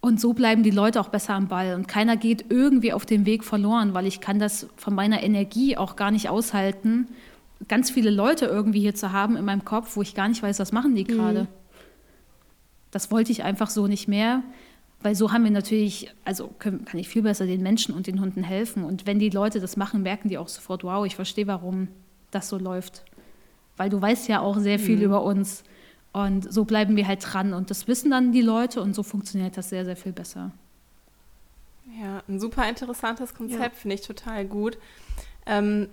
[0.00, 1.74] Und so bleiben die Leute auch besser am Ball.
[1.74, 5.76] Und keiner geht irgendwie auf dem Weg verloren, weil ich kann das von meiner Energie
[5.76, 7.08] auch gar nicht aushalten,
[7.68, 10.58] ganz viele Leute irgendwie hier zu haben in meinem Kopf, wo ich gar nicht weiß,
[10.58, 11.08] was machen die mhm.
[11.08, 11.42] gerade.
[11.42, 11.48] Mhm.
[12.90, 14.42] Das wollte ich einfach so nicht mehr,
[15.02, 18.20] weil so haben wir natürlich, also können, kann ich viel besser den Menschen und den
[18.20, 18.84] Hunden helfen.
[18.84, 21.88] Und wenn die Leute das machen, merken die auch sofort, wow, ich verstehe, warum
[22.30, 23.04] das so läuft.
[23.76, 25.02] Weil du weißt ja auch sehr viel mhm.
[25.02, 25.64] über uns.
[26.12, 29.56] Und so bleiben wir halt dran und das wissen dann die Leute und so funktioniert
[29.56, 30.50] das sehr, sehr viel besser.
[32.00, 33.80] Ja, ein super interessantes Konzept, ja.
[33.80, 34.78] finde ich total gut.
[35.44, 35.88] Ähm,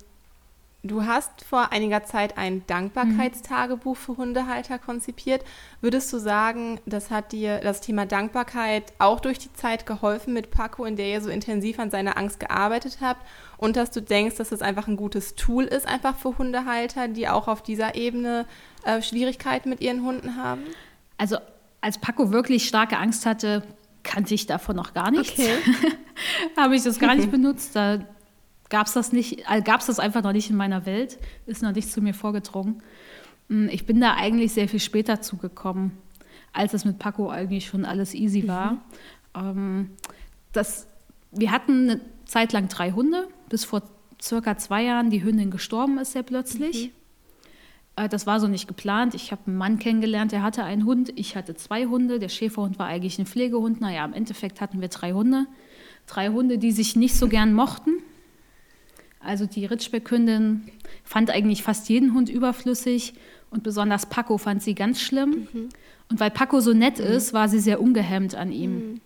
[0.86, 5.46] Du hast vor einiger Zeit ein Dankbarkeitstagebuch für Hundehalter konzipiert.
[5.80, 10.52] Würdest du sagen, das hat dir das Thema Dankbarkeit auch durch die Zeit geholfen mit
[10.52, 13.26] Paco, in der ihr so intensiv an seiner Angst gearbeitet habt?
[13.56, 17.08] Und dass du denkst, dass es das einfach ein gutes Tool ist, einfach für Hundehalter,
[17.08, 18.46] die auch auf dieser Ebene
[18.84, 20.64] äh, Schwierigkeiten mit ihren Hunden haben?
[21.18, 21.38] Also,
[21.80, 23.64] als Paco wirklich starke Angst hatte,
[24.04, 25.40] kannte ich davon noch gar nichts.
[25.40, 25.56] Okay.
[26.58, 27.74] Habe ich das gar nicht benutzt.
[27.74, 28.00] Da
[28.74, 31.74] gab es das nicht, gab es das einfach noch nicht in meiner Welt, ist noch
[31.74, 32.82] nicht zu mir vorgedrungen.
[33.48, 35.92] Hm, ich bin da eigentlich sehr viel später zugekommen,
[36.54, 38.48] als es mit Paco eigentlich schon alles easy mhm.
[38.48, 38.82] war.
[39.36, 39.92] Mhm.
[40.54, 40.88] das,
[41.30, 43.84] wir hatten eine Zeit lang drei Hunde, bis vor
[44.20, 46.88] circa zwei Jahren die Hündin gestorben ist sehr plötzlich.
[46.88, 48.04] Mhm.
[48.04, 49.14] Äh, das war so nicht geplant.
[49.14, 51.14] Ich habe einen Mann kennengelernt, der hatte einen Hund.
[51.16, 52.18] Ich hatte zwei Hunde.
[52.18, 53.82] Der Schäferhund war eigentlich ein Pflegehund.
[53.82, 55.46] Naja, im Endeffekt hatten wir drei Hunde.
[56.08, 57.92] Drei Hunde, die sich nicht so gern mochten.
[59.26, 60.64] Also die Ritschbeckhündin
[61.04, 63.14] fand eigentlich fast jeden Hund überflüssig
[63.50, 65.48] und besonders Paco fand sie ganz schlimm.
[65.54, 65.70] Mhm.
[66.10, 67.06] Und weil Paco so nett mhm.
[67.06, 68.76] ist, war sie sehr ungehemmt an ihm.
[68.76, 69.02] Mhm.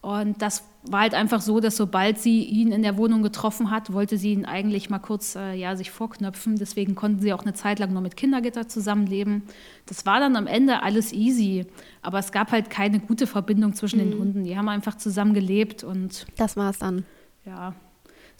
[0.00, 3.92] Und das war halt einfach so, dass sobald sie ihn in der Wohnung getroffen hat,
[3.92, 6.56] wollte sie ihn eigentlich mal kurz äh, ja, sich vorknöpfen.
[6.56, 9.42] Deswegen konnten sie auch eine Zeit lang nur mit Kindergitter zusammenleben.
[9.86, 11.66] Das war dann am Ende alles easy.
[12.00, 14.20] Aber es gab halt keine gute Verbindung zwischen den mhm.
[14.20, 14.44] Hunden.
[14.44, 16.26] Die haben einfach zusammen gelebt und.
[16.36, 17.04] Das war es dann.
[17.44, 17.74] Ja,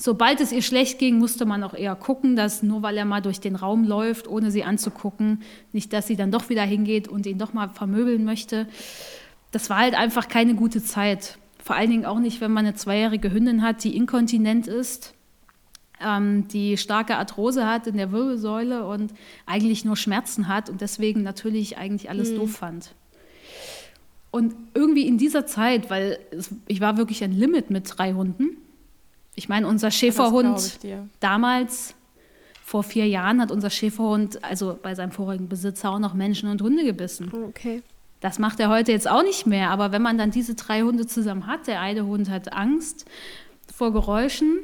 [0.00, 3.20] Sobald es ihr schlecht ging, musste man auch eher gucken, dass nur weil er mal
[3.20, 7.26] durch den Raum läuft, ohne sie anzugucken, nicht, dass sie dann doch wieder hingeht und
[7.26, 8.68] ihn doch mal vermöbeln möchte.
[9.50, 11.36] Das war halt einfach keine gute Zeit.
[11.62, 15.14] Vor allen Dingen auch nicht, wenn man eine zweijährige Hündin hat, die inkontinent ist,
[16.00, 19.12] ähm, die starke Arthrose hat in der Wirbelsäule und
[19.46, 22.36] eigentlich nur Schmerzen hat und deswegen natürlich eigentlich alles mhm.
[22.36, 22.94] doof fand.
[24.30, 26.20] Und irgendwie in dieser Zeit, weil
[26.68, 28.58] ich war wirklich ein Limit mit drei Hunden,
[29.38, 30.80] ich meine, unser Schäferhund
[31.20, 31.94] damals,
[32.64, 36.60] vor vier Jahren, hat unser Schäferhund, also bei seinem vorigen Besitzer, auch noch Menschen und
[36.60, 37.32] Hunde gebissen.
[37.48, 37.82] Okay.
[38.20, 39.70] Das macht er heute jetzt auch nicht mehr.
[39.70, 43.06] Aber wenn man dann diese drei Hunde zusammen hat, der eine Hund hat Angst
[43.72, 44.58] vor Geräuschen,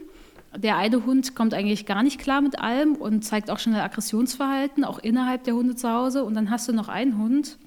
[0.56, 4.84] der eine Hund kommt eigentlich gar nicht klar mit allem und zeigt auch schnell Aggressionsverhalten,
[4.84, 6.24] auch innerhalb der Hunde zu Hause.
[6.24, 7.58] Und dann hast du noch einen Hund,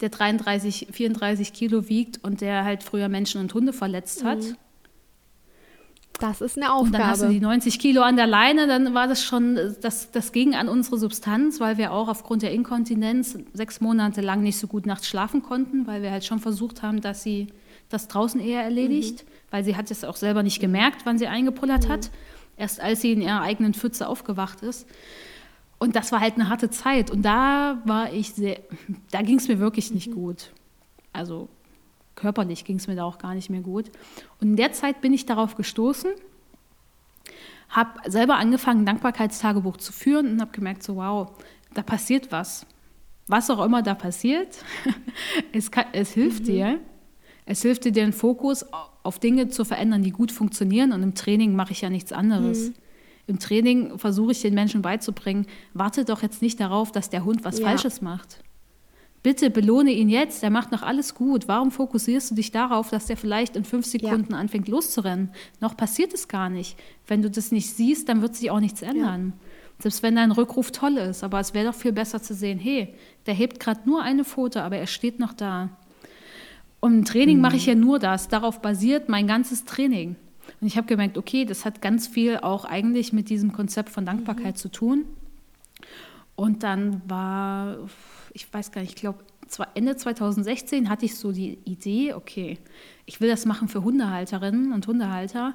[0.00, 4.40] der 33, 34 Kilo wiegt und der halt früher Menschen und Hunde verletzt hat.
[4.40, 4.56] Mhm.
[6.20, 6.86] Das ist eine Aufgabe.
[6.86, 10.10] Und dann hast du die 90 Kilo an der Leine, dann war das schon, das,
[10.12, 14.58] das ging an unsere Substanz, weil wir auch aufgrund der Inkontinenz sechs Monate lang nicht
[14.58, 17.48] so gut nachts schlafen konnten, weil wir halt schon versucht haben, dass sie
[17.88, 19.28] das draußen eher erledigt, mhm.
[19.50, 21.92] weil sie hat es auch selber nicht gemerkt, wann sie eingepullert mhm.
[21.92, 22.10] hat,
[22.56, 24.86] erst als sie in ihrer eigenen Pfütze aufgewacht ist.
[25.78, 27.10] Und das war halt eine harte Zeit.
[27.10, 28.60] Und da war ich sehr,
[29.10, 30.14] da ging es mir wirklich nicht mhm.
[30.14, 30.52] gut.
[31.12, 31.48] Also
[32.14, 33.90] körperlich ging es mir da auch gar nicht mehr gut.
[34.40, 36.10] Und in der Zeit bin ich darauf gestoßen,
[37.68, 41.32] habe selber angefangen, ein Dankbarkeitstagebuch zu führen und habe gemerkt, so wow,
[41.74, 42.66] da passiert was.
[43.26, 44.64] Was auch immer da passiert,
[45.52, 46.46] es, kann, es hilft mhm.
[46.46, 46.80] dir.
[47.44, 48.64] Es hilft dir, den Fokus
[49.02, 50.92] auf Dinge zu verändern, die gut funktionieren.
[50.92, 52.68] Und im Training mache ich ja nichts anderes.
[52.68, 52.74] Mhm.
[53.26, 57.44] Im Training versuche ich den Menschen beizubringen, warte doch jetzt nicht darauf, dass der Hund
[57.44, 57.66] was ja.
[57.66, 58.41] Falsches macht.
[59.22, 61.46] Bitte belohne ihn jetzt, er macht noch alles gut.
[61.46, 64.38] Warum fokussierst du dich darauf, dass der vielleicht in fünf Sekunden ja.
[64.38, 65.30] anfängt loszurennen?
[65.60, 66.76] Noch passiert es gar nicht.
[67.06, 69.34] Wenn du das nicht siehst, dann wird sich auch nichts ändern.
[69.36, 69.46] Ja.
[69.78, 72.94] Selbst wenn dein Rückruf toll ist, aber es wäre doch viel besser zu sehen, hey,
[73.26, 75.70] der hebt gerade nur eine Pfote, aber er steht noch da.
[76.80, 77.42] Und im Training mhm.
[77.42, 78.26] mache ich ja nur das.
[78.26, 80.16] Darauf basiert mein ganzes Training.
[80.60, 84.04] Und ich habe gemerkt, okay, das hat ganz viel auch eigentlich mit diesem Konzept von
[84.04, 84.58] Dankbarkeit mhm.
[84.58, 85.04] zu tun.
[86.34, 87.76] Und dann war
[88.32, 89.24] ich weiß gar nicht, ich glaube,
[89.74, 92.58] Ende 2016 hatte ich so die Idee, okay,
[93.04, 95.54] ich will das machen für Hundehalterinnen und Hundehalter,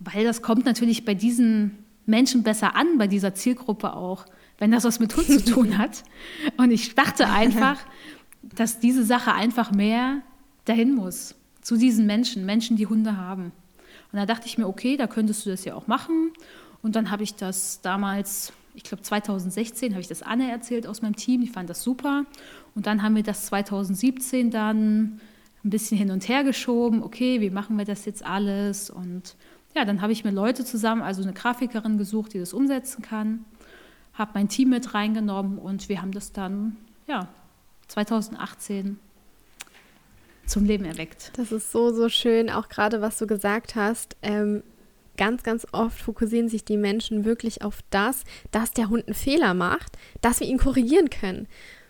[0.00, 4.26] weil das kommt natürlich bei diesen Menschen besser an bei dieser Zielgruppe auch,
[4.58, 6.02] wenn das was mit Hund zu tun hat.
[6.56, 7.78] Und ich dachte einfach,
[8.42, 10.22] dass diese Sache einfach mehr
[10.64, 13.52] dahin muss, zu diesen Menschen, Menschen, die Hunde haben.
[14.12, 16.32] Und da dachte ich mir, okay, da könntest du das ja auch machen.
[16.82, 21.02] Und dann habe ich das damals, ich glaube 2016, habe ich das Anne erzählt aus
[21.02, 22.24] meinem Team, die fand das super.
[22.74, 25.20] Und dann haben wir das 2017 dann
[25.62, 28.88] ein bisschen hin und her geschoben, okay, wie machen wir das jetzt alles?
[28.88, 29.36] Und
[29.76, 33.44] ja, dann habe ich mir Leute zusammen, also eine Grafikerin gesucht, die das umsetzen kann,
[34.14, 37.28] habe mein Team mit reingenommen und wir haben das dann, ja,
[37.88, 38.98] 2018
[40.46, 41.32] zum Leben erweckt.
[41.36, 44.16] Das ist so, so schön, auch gerade was du gesagt hast.
[44.22, 44.62] Ähm,
[45.20, 49.52] ganz, ganz oft fokussieren sich die Menschen wirklich auf das, dass der Hund einen Fehler
[49.52, 51.46] macht, dass wir ihn korrigieren können.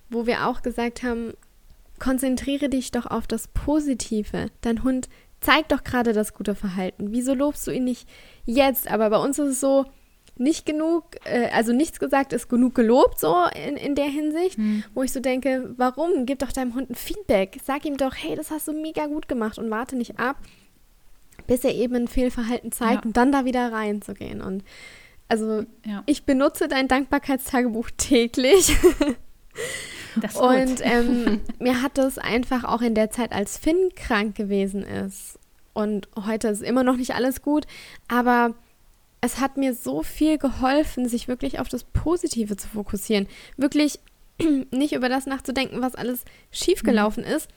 [0.09, 1.35] Wo wir auch gesagt haben,
[2.01, 4.49] konzentriere dich doch auf das Positive.
[4.62, 5.09] Dein Hund
[5.40, 7.12] zeigt doch gerade das gute Verhalten.
[7.12, 8.09] Wieso lobst du ihn nicht
[8.47, 8.90] jetzt?
[8.90, 9.87] Aber bei uns ist es so,
[10.37, 14.83] nicht genug, äh, also nichts gesagt ist genug gelobt, so in, in der Hinsicht, hm.
[14.95, 16.27] wo ich so denke, warum?
[16.27, 17.59] Gib doch deinem Hund ein Feedback.
[17.62, 20.37] Sag ihm doch, hey, das hast du mega gut gemacht und warte nicht ab,
[21.51, 23.07] bis er eben ein Fehlverhalten zeigt ja.
[23.07, 24.41] und dann da wieder reinzugehen.
[24.41, 24.63] Und
[25.27, 26.05] also ja.
[26.07, 28.77] ich benutze dein Dankbarkeitstagebuch täglich.
[30.41, 35.41] und ähm, mir hat es einfach auch in der Zeit, als Finn krank gewesen ist,
[35.73, 37.67] und heute ist immer noch nicht alles gut,
[38.07, 38.55] aber
[39.21, 43.27] es hat mir so viel geholfen, sich wirklich auf das Positive zu fokussieren.
[43.57, 43.99] Wirklich
[44.71, 47.31] nicht über das nachzudenken, was alles schiefgelaufen mhm.
[47.31, 47.49] ist,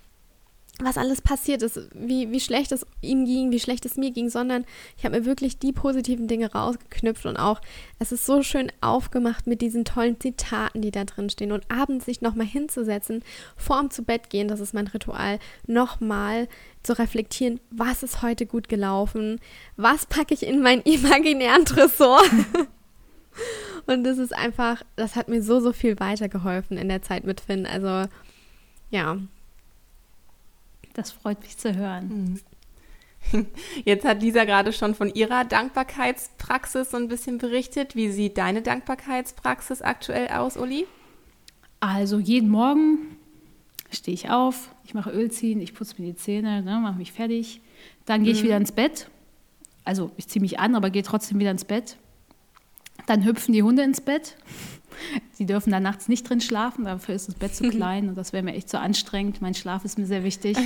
[0.80, 4.30] was alles passiert ist, wie, wie schlecht es ihm ging, wie schlecht es mir ging,
[4.30, 4.66] sondern
[4.98, 7.62] ich habe mir wirklich die positiven Dinge rausgeknüpft und auch,
[8.00, 11.52] es ist so schön aufgemacht mit diesen tollen Zitaten, die da drin stehen.
[11.52, 13.24] Und abends sich nochmal hinzusetzen,
[13.56, 16.48] vorm zu Bett gehen, das ist mein Ritual, nochmal
[16.82, 19.40] zu reflektieren, was ist heute gut gelaufen,
[19.78, 22.22] was packe ich in meinen imaginären Tresor.
[23.86, 27.42] und das ist einfach, das hat mir so, so viel weitergeholfen in der Zeit mit
[27.42, 28.10] Finn, also
[28.90, 29.18] ja,
[30.94, 32.10] das freut mich zu hören.
[32.10, 32.40] Hm.
[33.86, 37.96] Jetzt hat Lisa gerade schon von ihrer Dankbarkeitspraxis so ein bisschen berichtet.
[37.96, 40.86] Wie sieht deine Dankbarkeitspraxis aktuell aus, Uli?
[41.80, 43.18] Also jeden Morgen
[43.92, 47.12] stehe ich auf, ich mache Öl ziehen, ich putze mir die Zähne, ne, mache mich
[47.12, 47.62] fertig.
[48.06, 48.46] Dann gehe ich mhm.
[48.46, 49.10] wieder ins Bett.
[49.84, 51.98] Also ich ziehe mich an, aber gehe trotzdem wieder ins Bett.
[53.06, 54.38] Dann hüpfen die Hunde ins Bett.
[55.32, 58.34] Sie dürfen da nachts nicht drin schlafen, dafür ist das Bett zu klein und das
[58.34, 59.42] wäre mir echt zu anstrengend.
[59.42, 60.58] Mein Schlaf ist mir sehr wichtig.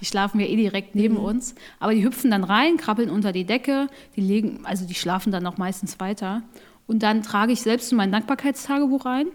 [0.00, 1.24] Die schlafen ja eh direkt neben mhm.
[1.24, 1.54] uns.
[1.80, 5.46] Aber die hüpfen dann rein, krabbeln unter die Decke, die legen, also die schlafen dann
[5.46, 6.42] auch meistens weiter.
[6.86, 9.26] Und dann trage ich selbst mein Dankbarkeitstagebuch ein.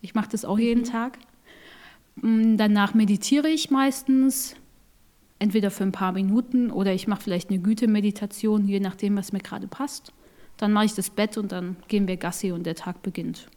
[0.00, 0.62] Ich mache das auch mhm.
[0.62, 1.18] jeden Tag.
[2.16, 4.56] Mm, danach meditiere ich meistens,
[5.38, 9.40] entweder für ein paar Minuten oder ich mache vielleicht eine Güte-Meditation, je nachdem, was mir
[9.40, 10.12] gerade passt.
[10.56, 13.48] Dann mache ich das Bett und dann gehen wir Gassi und der Tag beginnt.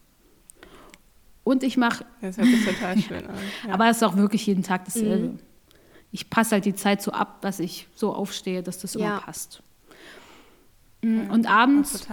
[1.43, 2.05] Und ich mache.
[2.21, 3.35] Das hört sich total schön an.
[3.67, 3.73] Ja.
[3.73, 5.29] Aber es ist auch wirklich jeden Tag dasselbe.
[5.29, 5.39] Mhm.
[6.11, 9.61] Ich passe halt die Zeit so ab, dass ich so aufstehe, dass das immer passt.
[11.05, 11.29] Mhm.
[11.29, 12.07] Und abends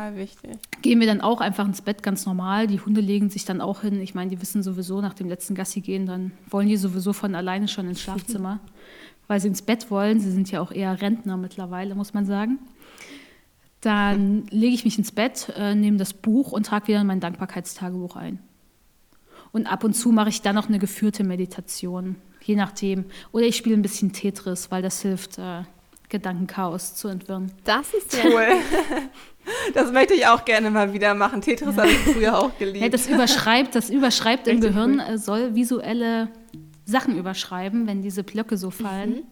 [0.83, 2.67] gehen wir dann auch einfach ins Bett ganz normal.
[2.67, 4.01] Die Hunde legen sich dann auch hin.
[4.03, 7.35] Ich meine, die wissen sowieso nach dem letzten Gassi gehen, dann wollen die sowieso von
[7.35, 8.61] alleine schon ins Schlafzimmer,
[9.29, 10.21] weil sie ins Bett wollen.
[10.21, 12.59] Sie sind ja auch eher Rentner mittlerweile, muss man sagen.
[13.83, 18.17] Dann lege ich mich ins Bett, äh, nehme das Buch und trage wieder mein Dankbarkeitstagebuch
[18.17, 18.39] ein.
[19.53, 23.05] Und ab und zu mache ich dann noch eine geführte Meditation, je nachdem.
[23.33, 25.65] Oder ich spiele ein bisschen Tetris, weil das hilft, äh,
[26.09, 27.51] Gedankenchaos zu entwirren.
[27.65, 28.47] Das ist ja cool.
[29.75, 31.41] Das möchte ich auch gerne mal wieder machen.
[31.41, 31.83] Tetris ja.
[31.83, 32.83] habe ich früher auch geliebt.
[32.83, 35.15] Ja, das überschreibt, das überschreibt im Gehirn, cool.
[35.15, 36.29] Äh, soll visuelle
[36.85, 39.11] Sachen überschreiben, wenn diese Blöcke so fallen.
[39.11, 39.23] Mhm.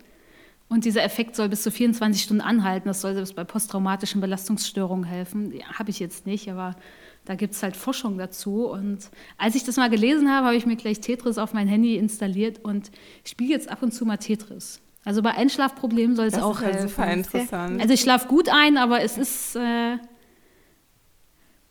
[0.71, 2.87] Und dieser Effekt soll bis zu 24 Stunden anhalten.
[2.87, 5.53] Das soll selbst bei posttraumatischen Belastungsstörungen helfen.
[5.53, 6.77] Ja, habe ich jetzt nicht, aber
[7.25, 8.67] da gibt es halt Forschung dazu.
[8.69, 11.97] Und als ich das mal gelesen habe, habe ich mir gleich Tetris auf mein Handy
[11.97, 12.93] installiert und
[13.25, 14.81] spiele jetzt ab und zu mal Tetris.
[15.05, 16.89] Also bei Einschlafproblemen soll es das auch ist helfen.
[16.89, 17.81] Super interessant.
[17.81, 19.97] Also ich schlafe gut ein, aber es ist äh,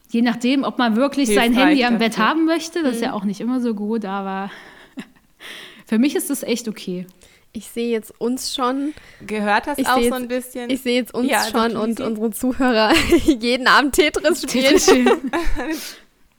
[0.09, 2.09] je nachdem, ob man wirklich Hilfreich sein Handy am dafür.
[2.09, 2.83] Bett haben möchte.
[2.83, 3.13] Das ist ja mhm.
[3.13, 4.51] auch nicht immer so gut, aber
[5.85, 7.07] für mich ist das echt okay
[7.51, 8.93] ich sehe jetzt uns schon.
[9.25, 10.69] Gehört das auch jetzt, so ein bisschen?
[10.69, 12.93] Ich sehe jetzt uns ja, schon und unsere Zuhörer
[13.25, 15.31] jeden Abend Tetris spielen.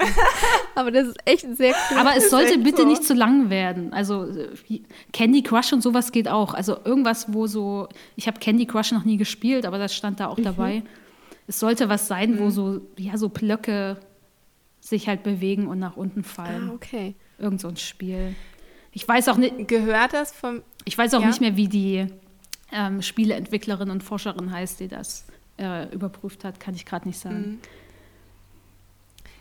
[0.75, 1.99] Aber das ist echt sehr cool.
[1.99, 2.88] Aber es sollte bitte so.
[2.88, 3.92] nicht zu lang werden.
[3.92, 4.29] Also
[5.12, 6.55] Candy Crush und sowas geht auch.
[6.55, 10.29] Also irgendwas, wo so, ich habe Candy Crush noch nie gespielt, aber das stand da
[10.29, 10.44] auch mhm.
[10.44, 10.83] dabei.
[11.46, 12.38] Es sollte was sein, mhm.
[12.38, 13.99] wo so, ja, so Blöcke
[14.81, 16.70] sich halt bewegen und nach unten fallen.
[16.70, 17.14] Ah, okay.
[17.38, 18.35] Irgend so ein Spiel.
[18.92, 19.68] Ich weiß auch nicht.
[19.68, 20.62] Gehört das vom.
[20.90, 21.29] Ich weiß auch ja?
[21.29, 22.07] nicht mehr, wie die
[22.72, 25.24] ähm, Spieleentwicklerin und Forscherin heißt, die das
[25.57, 27.38] äh, überprüft hat, kann ich gerade nicht sagen.
[27.38, 27.59] Mhm.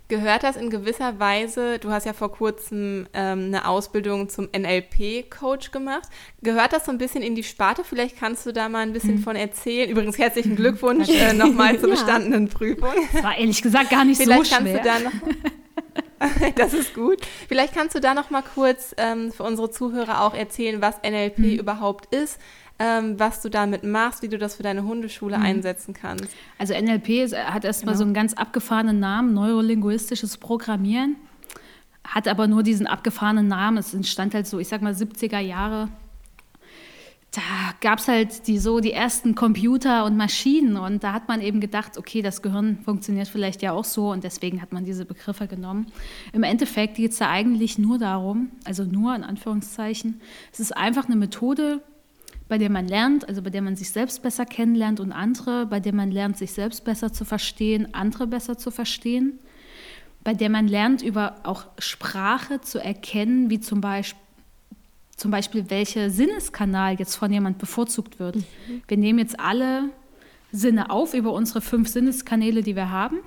[0.10, 5.72] Gehört das in gewisser Weise, du hast ja vor kurzem ähm, eine Ausbildung zum NLP-Coach
[5.72, 6.08] gemacht,
[6.44, 7.84] gehört das so ein bisschen in die Sparte?
[7.84, 9.24] Vielleicht kannst du da mal ein bisschen mhm.
[9.24, 9.90] von erzählen.
[9.90, 11.96] Übrigens herzlichen Glückwunsch äh, nochmal zur ja.
[11.96, 12.94] bestandenen Prüfung.
[13.12, 14.82] Das war ehrlich gesagt gar nicht Vielleicht so schwer.
[14.84, 15.12] Kannst du da noch,
[16.56, 17.20] das ist gut.
[17.48, 21.38] Vielleicht kannst du da noch mal kurz ähm, für unsere Zuhörer auch erzählen, was NLP
[21.40, 21.60] mhm.
[21.60, 22.40] überhaupt ist,
[22.80, 25.44] ähm, was du damit machst, wie du das für deine Hundeschule mhm.
[25.44, 26.30] einsetzen kannst.
[26.58, 28.00] Also NLP ist, hat erstmal genau.
[28.00, 31.16] so einen ganz abgefahrenen Namen, neurolinguistisches Programmieren,
[32.04, 33.78] hat aber nur diesen abgefahrenen Namen.
[33.78, 35.90] Es entstand halt so, ich sag mal, 70er Jahre.
[37.32, 37.42] Da
[37.82, 41.60] gab es halt die, so die ersten Computer und Maschinen und da hat man eben
[41.60, 45.46] gedacht, okay, das Gehirn funktioniert vielleicht ja auch so und deswegen hat man diese Begriffe
[45.46, 45.92] genommen.
[46.34, 51.06] Im Endeffekt geht es da eigentlich nur darum, also nur in Anführungszeichen, es ist einfach
[51.06, 51.84] eine Methode,
[52.48, 55.80] bei der man lernt, also bei der man sich selbst besser kennenlernt und andere, bei
[55.80, 59.38] der man lernt, sich selbst besser zu verstehen, andere besser zu verstehen,
[60.24, 64.20] bei der man lernt, über auch Sprache zu erkennen, wie zum Beispiel
[65.20, 68.38] zum Beispiel, welcher Sinneskanal jetzt von jemand bevorzugt wird.
[68.38, 68.82] Mhm.
[68.88, 69.90] Wir nehmen jetzt alle
[70.52, 73.20] Sinne auf über unsere fünf Sinneskanäle, die wir haben,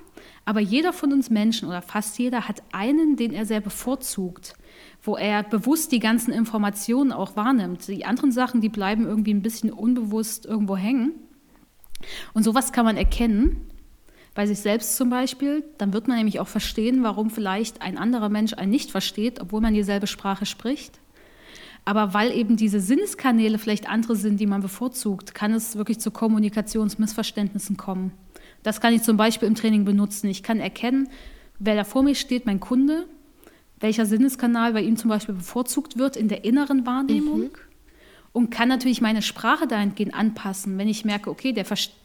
[0.44, 4.54] aber jeder von uns Menschen oder fast jeder hat einen, den er sehr bevorzugt
[5.02, 7.88] wo er bewusst die ganzen Informationen auch wahrnimmt.
[7.88, 11.12] Die anderen Sachen, die bleiben irgendwie ein bisschen unbewusst irgendwo hängen.
[12.34, 13.68] Und sowas kann man erkennen,
[14.34, 15.64] bei sich selbst zum Beispiel.
[15.78, 19.60] Dann wird man nämlich auch verstehen, warum vielleicht ein anderer Mensch einen nicht versteht, obwohl
[19.60, 21.00] man dieselbe Sprache spricht.
[21.84, 26.10] Aber weil eben diese Sinneskanäle vielleicht andere sind, die man bevorzugt, kann es wirklich zu
[26.10, 28.12] Kommunikationsmissverständnissen kommen.
[28.62, 30.28] Das kann ich zum Beispiel im Training benutzen.
[30.28, 31.08] Ich kann erkennen,
[31.58, 33.06] wer da vor mir steht, mein Kunde,
[33.80, 37.50] welcher Sinneskanal bei ihm zum Beispiel bevorzugt wird in der inneren Wahrnehmung mhm.
[38.32, 42.01] und kann natürlich meine Sprache dahingehend anpassen, wenn ich merke, okay, der, versteht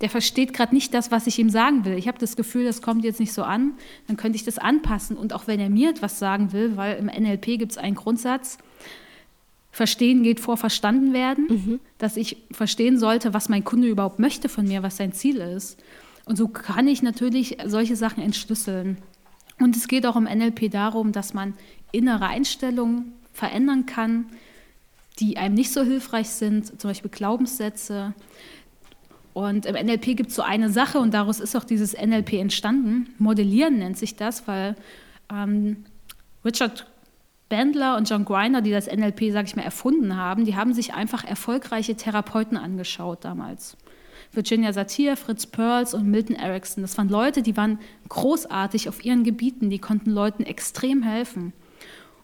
[0.00, 1.96] der versteht gerade nicht das, was ich ihm sagen will.
[1.96, 3.72] Ich habe das Gefühl, das kommt jetzt nicht so an,
[4.06, 5.16] dann könnte ich das anpassen.
[5.16, 8.58] Und auch wenn er mir etwas sagen will, weil im NLP gibt es einen Grundsatz,
[9.76, 11.80] Verstehen geht vor Verstanden werden, mhm.
[11.98, 15.78] dass ich verstehen sollte, was mein Kunde überhaupt möchte von mir, was sein Ziel ist.
[16.24, 18.96] Und so kann ich natürlich solche Sachen entschlüsseln.
[19.60, 21.52] Und es geht auch im NLP darum, dass man
[21.92, 24.30] innere Einstellungen verändern kann,
[25.18, 28.14] die einem nicht so hilfreich sind, zum Beispiel Glaubenssätze.
[29.36, 33.10] Und im NLP gibt es so eine Sache und daraus ist auch dieses NLP entstanden.
[33.18, 34.76] Modellieren nennt sich das, weil
[35.30, 35.84] ähm,
[36.42, 36.86] Richard
[37.50, 40.94] Bandler und John Grinder, die das NLP, sage ich mal, erfunden haben, die haben sich
[40.94, 43.76] einfach erfolgreiche Therapeuten angeschaut damals.
[44.32, 46.80] Virginia Satir, Fritz Perls und Milton Erickson.
[46.80, 51.52] Das waren Leute, die waren großartig auf ihren Gebieten, die konnten Leuten extrem helfen.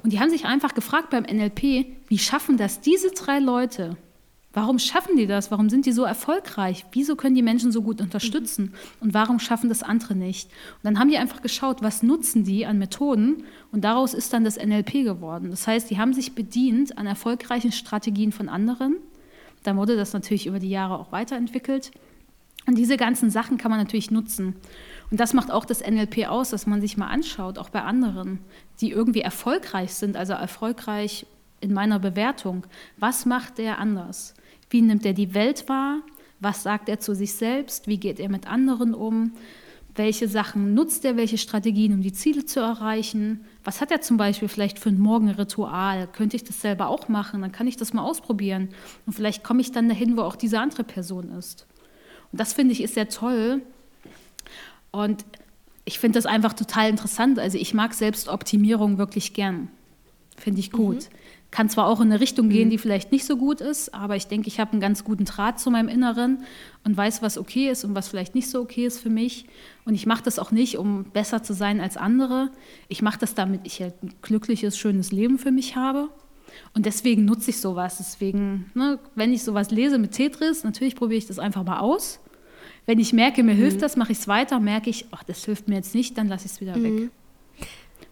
[0.02, 3.98] Und die haben sich einfach gefragt beim NLP, wie schaffen das diese drei Leute?
[4.52, 5.50] Warum schaffen die das?
[5.50, 6.84] Warum sind die so erfolgreich?
[6.92, 8.74] Wieso können die Menschen so gut unterstützen?
[9.00, 10.48] Und warum schaffen das andere nicht?
[10.48, 13.44] Und dann haben die einfach geschaut, was nutzen die an Methoden?
[13.70, 15.50] Und daraus ist dann das NLP geworden.
[15.50, 18.96] Das heißt, die haben sich bedient an erfolgreichen Strategien von anderen
[19.62, 21.92] da wurde das natürlich über die Jahre auch weiterentwickelt.
[22.66, 24.54] Und diese ganzen Sachen kann man natürlich nutzen.
[25.10, 28.38] Und das macht auch das NLP aus, dass man sich mal anschaut, auch bei anderen,
[28.80, 31.26] die irgendwie erfolgreich sind, also erfolgreich
[31.60, 32.64] in meiner Bewertung.
[32.98, 34.34] Was macht der anders?
[34.72, 35.98] Wie nimmt er die Welt wahr?
[36.40, 37.86] Was sagt er zu sich selbst?
[37.86, 39.32] Wie geht er mit anderen um?
[39.94, 43.44] welche Sachen nutzt er, welche Strategien, um die Ziele zu erreichen.
[43.62, 46.06] Was hat er zum Beispiel vielleicht für ein Morgenritual?
[46.06, 47.42] Könnte ich das selber auch machen?
[47.42, 48.70] Dann kann ich das mal ausprobieren.
[49.06, 51.66] Und vielleicht komme ich dann dahin, wo auch diese andere Person ist.
[52.30, 53.60] Und das finde ich ist sehr toll.
[54.90, 55.24] Und
[55.84, 57.38] ich finde das einfach total interessant.
[57.38, 59.68] Also ich mag Selbstoptimierung wirklich gern.
[60.38, 60.96] Finde ich gut.
[60.96, 61.16] Mhm.
[61.52, 62.70] Kann zwar auch in eine Richtung gehen, mhm.
[62.70, 65.60] die vielleicht nicht so gut ist, aber ich denke, ich habe einen ganz guten Draht
[65.60, 66.44] zu meinem Inneren
[66.82, 69.44] und weiß, was okay ist und was vielleicht nicht so okay ist für mich.
[69.84, 72.50] Und ich mache das auch nicht, um besser zu sein als andere.
[72.88, 76.08] Ich mache das, damit ich halt ein glückliches, schönes Leben für mich habe.
[76.72, 77.98] Und deswegen nutze ich sowas.
[77.98, 82.18] Deswegen, ne, wenn ich sowas lese mit Tetris, natürlich probiere ich das einfach mal aus.
[82.86, 83.58] Wenn ich merke, mir mhm.
[83.58, 84.58] hilft das, mache ich es weiter.
[84.58, 86.84] Merke ich, ach, das hilft mir jetzt nicht, dann lasse ich es wieder mhm.
[86.84, 87.10] weg.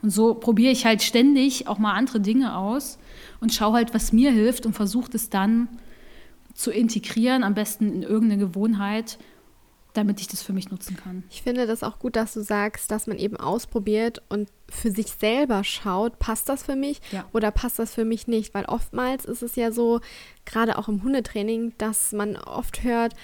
[0.03, 2.99] Und so probiere ich halt ständig auch mal andere Dinge aus
[3.41, 5.69] und schaue halt, was mir hilft und versuche es dann
[6.55, 9.19] zu integrieren, am besten in irgendeine Gewohnheit,
[9.95, 11.25] damit ich das für mich nutzen kann.
[11.31, 15.09] Ich finde das auch gut, dass du sagst, dass man eben ausprobiert und für sich
[15.09, 17.25] selber schaut, passt das für mich ja.
[17.33, 18.55] oder passt das für mich nicht?
[18.55, 20.01] Weil oftmals ist es ja so,
[20.45, 23.15] gerade auch im Hundetraining, dass man oft hört,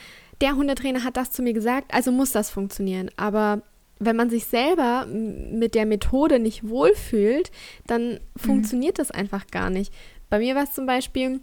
[0.40, 3.10] der Hundetrainer hat das zu mir gesagt, also muss das funktionieren.
[3.16, 3.62] Aber
[3.98, 7.50] wenn man sich selber mit der Methode nicht wohlfühlt,
[7.86, 8.18] dann mhm.
[8.36, 9.92] funktioniert das einfach gar nicht.
[10.28, 11.40] Bei mir war es zum Beispiel,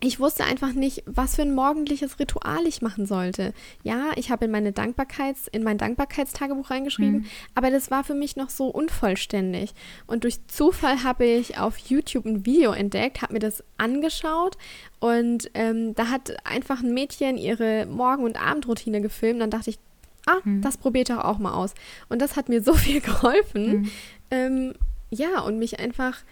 [0.00, 3.54] ich wusste einfach nicht, was für ein morgendliches Ritual ich machen sollte.
[3.82, 7.26] Ja, ich habe in meine Dankbarkeits, in mein Dankbarkeitstagebuch reingeschrieben, mhm.
[7.54, 9.72] aber das war für mich noch so unvollständig.
[10.06, 14.58] Und durch Zufall habe ich auf YouTube ein Video entdeckt, habe mir das angeschaut
[15.00, 19.40] und ähm, da hat einfach ein Mädchen ihre Morgen- und Abendroutine gefilmt.
[19.40, 19.78] Dann dachte ich,
[20.26, 20.60] ah, mhm.
[20.60, 21.74] das probiert doch auch mal aus.
[22.08, 23.66] Und das hat mir so viel geholfen.
[23.66, 23.90] Mhm.
[24.30, 24.74] Ähm,
[25.10, 26.24] ja, und mich einfach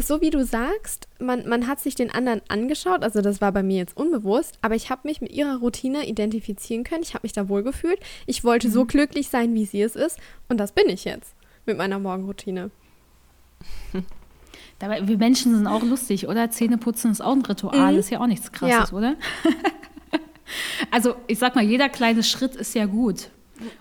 [0.00, 3.62] so wie du sagst, man, man hat sich den anderen angeschaut, also das war bei
[3.62, 7.32] mir jetzt unbewusst, aber ich habe mich mit ihrer Routine identifizieren können, ich habe mich
[7.32, 8.72] da wohlgefühlt, ich wollte mhm.
[8.72, 10.18] so glücklich sein, wie sie es ist
[10.48, 11.34] und das bin ich jetzt
[11.66, 12.70] mit meiner Morgenroutine.
[14.78, 16.50] Dabei, wir Menschen sind auch lustig, oder?
[16.50, 17.98] Zähneputzen ist auch ein Ritual, mhm.
[17.98, 18.96] ist ja auch nichts Krasses, ja.
[18.96, 19.14] oder?
[20.90, 23.30] also ich sag mal, jeder kleine Schritt ist ja gut.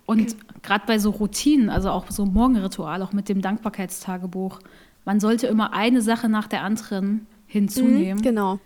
[0.05, 4.59] Und gerade bei so Routinen, also auch so Morgenritual, auch mit dem Dankbarkeitstagebuch,
[5.05, 8.20] man sollte immer eine Sache nach der anderen hinzunehmen.
[8.20, 8.59] Mhm, genau.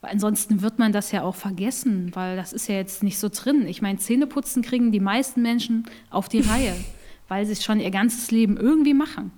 [0.00, 3.28] Weil ansonsten wird man das ja auch vergessen, weil das ist ja jetzt nicht so
[3.28, 3.66] drin.
[3.66, 6.74] Ich meine, Zähneputzen kriegen die meisten Menschen auf die Reihe,
[7.28, 9.30] weil sie es schon ihr ganzes Leben irgendwie machen.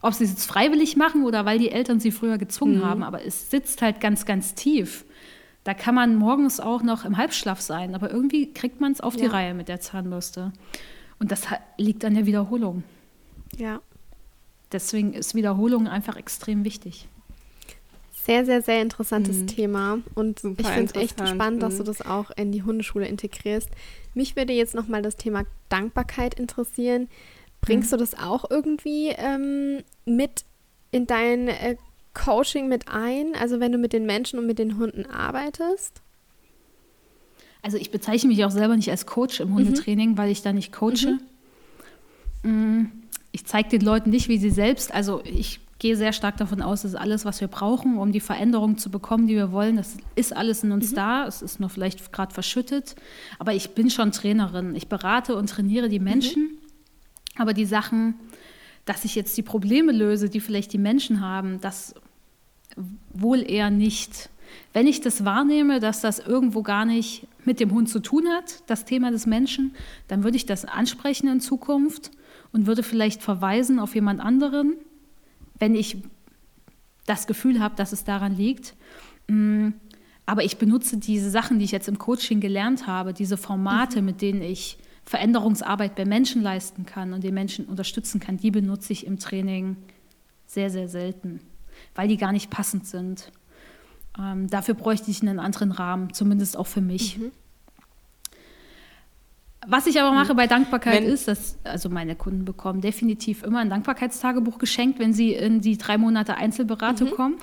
[0.00, 2.84] Ob sie es jetzt freiwillig machen oder weil die Eltern sie früher gezwungen mhm.
[2.84, 5.04] haben, aber es sitzt halt ganz, ganz tief.
[5.64, 9.14] Da kann man morgens auch noch im Halbschlaf sein, aber irgendwie kriegt man es auf
[9.14, 9.20] ja.
[9.20, 10.52] die Reihe mit der Zahnbürste.
[11.18, 11.42] Und das
[11.76, 12.82] liegt an der Wiederholung.
[13.56, 13.80] Ja.
[14.72, 17.08] Deswegen ist Wiederholung einfach extrem wichtig.
[18.10, 19.46] Sehr, sehr, sehr interessantes mhm.
[19.48, 19.98] Thema.
[20.14, 21.86] Und Super ich finde es echt spannend, dass du mhm.
[21.86, 23.68] das auch in die Hundeschule integrierst.
[24.14, 27.08] Mich würde jetzt nochmal das Thema Dankbarkeit interessieren.
[27.60, 27.96] Bringst mhm.
[27.96, 30.44] du das auch irgendwie ähm, mit
[30.90, 31.76] in dein äh,
[32.14, 33.34] Coaching mit ein?
[33.38, 36.02] Also wenn du mit den Menschen und mit den Hunden arbeitest?
[37.62, 40.18] Also ich bezeichne mich auch selber nicht als Coach im Hundetraining, mhm.
[40.18, 41.18] weil ich da nicht coache.
[42.42, 42.50] Mhm.
[42.50, 42.92] Mm
[43.32, 46.82] ich zeige den Leuten nicht, wie sie selbst, also ich gehe sehr stark davon aus,
[46.82, 50.36] dass alles, was wir brauchen, um die Veränderung zu bekommen, die wir wollen, das ist
[50.36, 50.96] alles in uns mhm.
[50.96, 51.26] da.
[51.26, 52.96] Es ist nur vielleicht gerade verschüttet.
[53.38, 54.74] Aber ich bin schon Trainerin.
[54.74, 56.42] Ich berate und trainiere die Menschen.
[56.42, 56.58] Mhm.
[57.38, 58.14] Aber die Sachen,
[58.90, 61.94] dass ich jetzt die Probleme löse, die vielleicht die Menschen haben, das
[63.14, 64.30] wohl eher nicht.
[64.72, 68.64] Wenn ich das wahrnehme, dass das irgendwo gar nicht mit dem Hund zu tun hat,
[68.66, 69.76] das Thema des Menschen,
[70.08, 72.10] dann würde ich das ansprechen in Zukunft
[72.50, 74.74] und würde vielleicht verweisen auf jemand anderen,
[75.60, 75.98] wenn ich
[77.06, 78.74] das Gefühl habe, dass es daran liegt.
[79.28, 79.68] Mm,
[80.26, 84.06] aber ich benutze diese Sachen, die ich jetzt im Coaching gelernt habe, diese Formate, mhm.
[84.06, 84.78] mit denen ich
[85.10, 89.76] Veränderungsarbeit bei Menschen leisten kann und den Menschen unterstützen kann, die benutze ich im Training
[90.46, 91.40] sehr, sehr selten,
[91.96, 93.32] weil die gar nicht passend sind.
[94.16, 97.18] Ähm, dafür bräuchte ich einen anderen Rahmen, zumindest auch für mich.
[97.18, 97.32] Mhm.
[99.66, 103.58] Was ich aber mache bei Dankbarkeit wenn, ist, dass also meine Kunden bekommen definitiv immer
[103.58, 107.14] ein Dankbarkeitstagebuch geschenkt, wenn sie in die drei Monate Einzelberatung mhm.
[107.14, 107.34] kommen.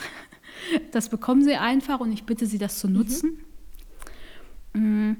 [0.94, 3.40] Das bekommen sie einfach und ich bitte sie, das zu nutzen.
[4.72, 5.18] Mhm.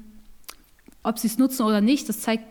[1.02, 2.44] Ob sie es nutzen oder nicht, das zeigt,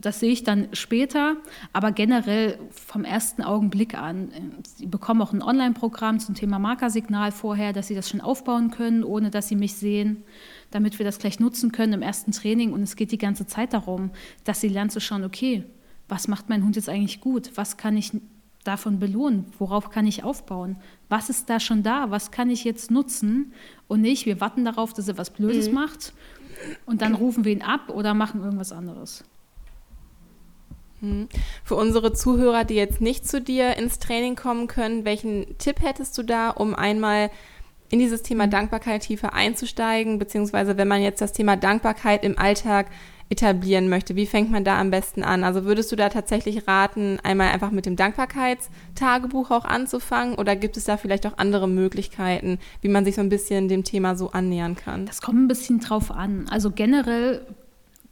[0.00, 1.36] das sehe ich dann später,
[1.72, 4.30] aber generell vom ersten Augenblick an.
[4.76, 9.04] Sie bekommen auch ein Online-Programm zum Thema Markersignal vorher, dass sie das schon aufbauen können,
[9.04, 10.24] ohne dass sie mich sehen
[10.72, 12.72] damit wir das gleich nutzen können im ersten Training.
[12.72, 14.10] Und es geht die ganze Zeit darum,
[14.44, 15.64] dass sie lernen zu schauen, okay,
[16.08, 17.52] was macht mein Hund jetzt eigentlich gut?
[17.54, 18.10] Was kann ich
[18.64, 19.46] davon belohnen?
[19.58, 20.76] Worauf kann ich aufbauen?
[21.08, 22.10] Was ist da schon da?
[22.10, 23.52] Was kann ich jetzt nutzen?
[23.86, 25.74] Und nicht, wir warten darauf, dass er was Blödes mhm.
[25.74, 26.12] macht
[26.86, 29.24] und dann rufen wir ihn ab oder machen irgendwas anderes.
[31.00, 31.28] Mhm.
[31.64, 36.16] Für unsere Zuhörer, die jetzt nicht zu dir ins Training kommen können, welchen Tipp hättest
[36.16, 37.30] du da, um einmal
[37.90, 42.86] in dieses Thema Dankbarkeit tiefer einzusteigen, beziehungsweise wenn man jetzt das Thema Dankbarkeit im Alltag
[43.32, 45.42] etablieren möchte, wie fängt man da am besten an?
[45.42, 50.76] Also würdest du da tatsächlich raten, einmal einfach mit dem Dankbarkeitstagebuch auch anzufangen oder gibt
[50.76, 54.32] es da vielleicht auch andere Möglichkeiten, wie man sich so ein bisschen dem Thema so
[54.32, 55.06] annähern kann?
[55.06, 56.46] Das kommt ein bisschen drauf an.
[56.50, 57.46] Also generell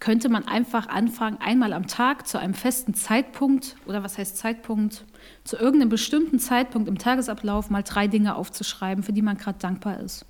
[0.00, 5.04] könnte man einfach anfangen, einmal am Tag zu einem festen Zeitpunkt oder was heißt Zeitpunkt,
[5.44, 10.00] zu irgendeinem bestimmten Zeitpunkt im Tagesablauf mal drei Dinge aufzuschreiben, für die man gerade dankbar
[10.00, 10.24] ist.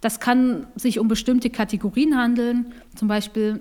[0.00, 2.72] Das kann sich um bestimmte Kategorien handeln.
[2.94, 3.60] Zum Beispiel,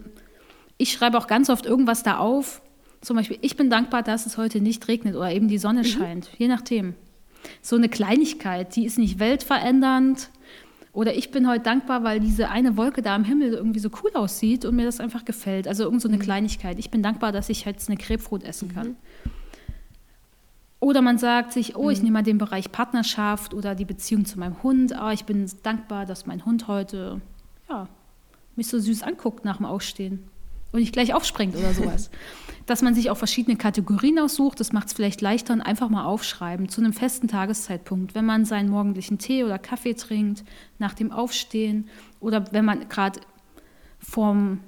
[0.78, 2.61] ich schreibe auch ganz oft irgendwas da auf.
[3.01, 5.86] Zum Beispiel, ich bin dankbar, dass es heute nicht regnet oder eben die Sonne mhm.
[5.86, 6.95] scheint, je nachdem.
[7.61, 10.30] So eine Kleinigkeit, die ist nicht weltverändernd,
[10.93, 14.11] oder ich bin heute dankbar, weil diese eine Wolke da am Himmel irgendwie so cool
[14.13, 15.67] aussieht und mir das einfach gefällt.
[15.67, 16.21] Also irgend so eine mhm.
[16.21, 16.78] Kleinigkeit.
[16.78, 18.89] Ich bin dankbar, dass ich jetzt eine Grapefruit essen kann.
[18.89, 18.95] Mhm.
[20.80, 22.03] Oder man sagt sich, oh, ich mhm.
[22.03, 24.93] nehme mal den Bereich Partnerschaft oder die Beziehung zu meinem Hund.
[24.93, 27.21] Ah, ich bin dankbar, dass mein Hund heute
[27.69, 27.88] ja,
[28.55, 30.30] mich so süß anguckt nach dem Ausstehen.
[30.74, 32.09] Und nicht gleich aufspringt oder sowas.
[32.65, 36.05] Dass man sich auch verschiedene Kategorien aussucht, das macht es vielleicht leichter und einfach mal
[36.05, 40.43] aufschreiben zu einem festen Tageszeitpunkt, wenn man seinen morgendlichen Tee oder Kaffee trinkt,
[40.80, 43.19] nach dem Aufstehen oder wenn man gerade
[43.99, 44.61] vorm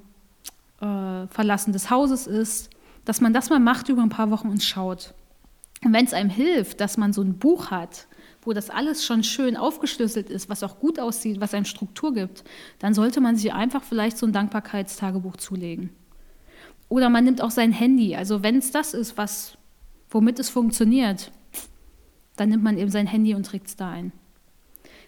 [0.80, 2.70] äh, Verlassen des Hauses ist,
[3.04, 5.14] dass man das mal macht über ein paar Wochen und schaut.
[5.84, 8.06] Und wenn es einem hilft, dass man so ein Buch hat,
[8.46, 12.44] wo das alles schon schön aufgeschlüsselt ist, was auch gut aussieht, was einem Struktur gibt,
[12.78, 15.90] dann sollte man sich einfach vielleicht so ein Dankbarkeitstagebuch zulegen.
[16.88, 18.14] Oder man nimmt auch sein Handy.
[18.14, 19.58] Also wenn es das ist, was,
[20.10, 21.32] womit es funktioniert,
[22.36, 24.12] dann nimmt man eben sein Handy und trägt es da ein.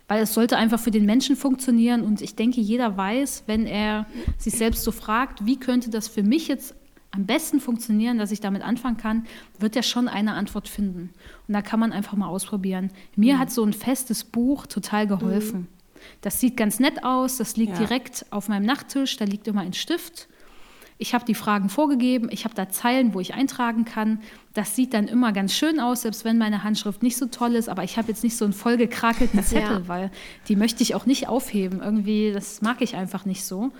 [0.09, 4.07] Weil es sollte einfach für den Menschen funktionieren und ich denke, jeder weiß, wenn er
[4.39, 6.75] sich selbst so fragt, wie könnte das für mich jetzt
[7.11, 9.27] am besten funktionieren, dass ich damit anfangen kann,
[9.59, 11.11] wird er schon eine Antwort finden.
[11.47, 12.91] Und da kann man einfach mal ausprobieren.
[13.17, 13.39] Mir mhm.
[13.39, 15.61] hat so ein festes Buch total geholfen.
[15.61, 15.69] Mhm.
[16.21, 17.79] Das sieht ganz nett aus, das liegt ja.
[17.79, 20.29] direkt auf meinem Nachttisch, da liegt immer ein Stift.
[21.01, 24.21] Ich habe die Fragen vorgegeben, ich habe da Zeilen, wo ich eintragen kann.
[24.53, 27.69] Das sieht dann immer ganz schön aus, selbst wenn meine Handschrift nicht so toll ist.
[27.69, 29.89] Aber ich habe jetzt nicht so einen vollgekrakelten Zettel, ja.
[29.89, 30.11] weil
[30.49, 31.81] die möchte ich auch nicht aufheben.
[31.81, 33.71] Irgendwie, das mag ich einfach nicht so.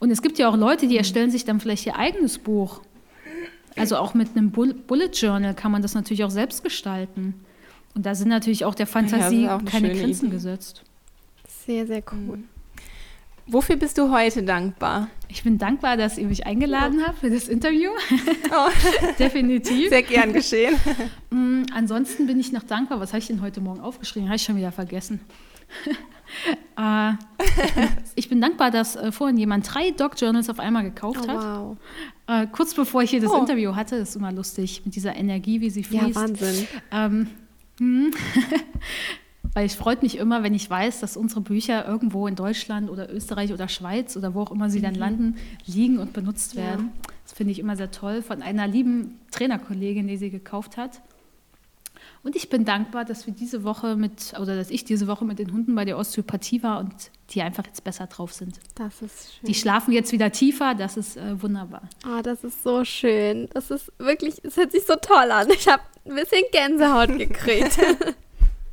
[0.00, 2.80] Und es gibt ja auch Leute, die erstellen sich dann vielleicht ihr eigenes Buch.
[3.76, 7.34] Also auch mit einem Bullet Journal kann man das natürlich auch selbst gestalten.
[7.94, 10.34] Und da sind natürlich auch der Fantasie ja, keine Grenzen Idee.
[10.34, 10.82] gesetzt.
[11.66, 12.38] Sehr, sehr cool.
[12.38, 12.44] Mhm.
[13.46, 15.08] Wofür bist du heute dankbar?
[15.28, 17.90] Ich bin dankbar, dass ihr mich eingeladen habt für das Interview.
[18.52, 18.68] Oh.
[19.18, 19.90] Definitiv.
[19.90, 20.74] Sehr gern geschehen.
[21.30, 22.98] Mm, ansonsten bin ich noch dankbar.
[22.98, 24.28] Was habe ich denn heute Morgen aufgeschrieben?
[24.28, 25.20] Habe ich schon wieder vergessen.
[26.76, 27.12] Äh,
[28.14, 31.36] ich bin dankbar, dass äh, vorhin jemand drei Doc Journals auf einmal gekauft oh, hat.
[31.36, 31.76] Wow.
[32.26, 33.38] Äh, kurz bevor ich hier das oh.
[33.38, 36.08] Interview hatte, ist immer lustig mit dieser Energie, wie sie fließt.
[36.08, 36.66] Ja, Wahnsinn.
[36.92, 37.26] Ähm,
[37.78, 38.12] hm.
[39.54, 43.12] Weil es freut mich immer, wenn ich weiß, dass unsere Bücher irgendwo in Deutschland oder
[43.12, 44.84] Österreich oder Schweiz oder wo auch immer sie mhm.
[44.84, 46.92] dann landen, liegen und benutzt werden.
[46.94, 47.10] Ja.
[47.24, 51.00] Das finde ich immer sehr toll von einer lieben Trainerkollegin, die sie gekauft hat.
[52.22, 55.38] Und ich bin dankbar, dass wir diese Woche mit, oder dass ich diese Woche mit
[55.38, 56.92] den Hunden bei der Osteopathie war und
[57.30, 58.60] die einfach jetzt besser drauf sind.
[58.74, 59.46] Das ist schön.
[59.46, 61.82] Die schlafen jetzt wieder tiefer, das ist äh, wunderbar.
[62.04, 63.48] Ah, oh, das ist so schön.
[63.54, 65.48] Das ist wirklich, es hört sich so toll an.
[65.50, 67.78] Ich habe ein bisschen Gänsehaut gekriegt.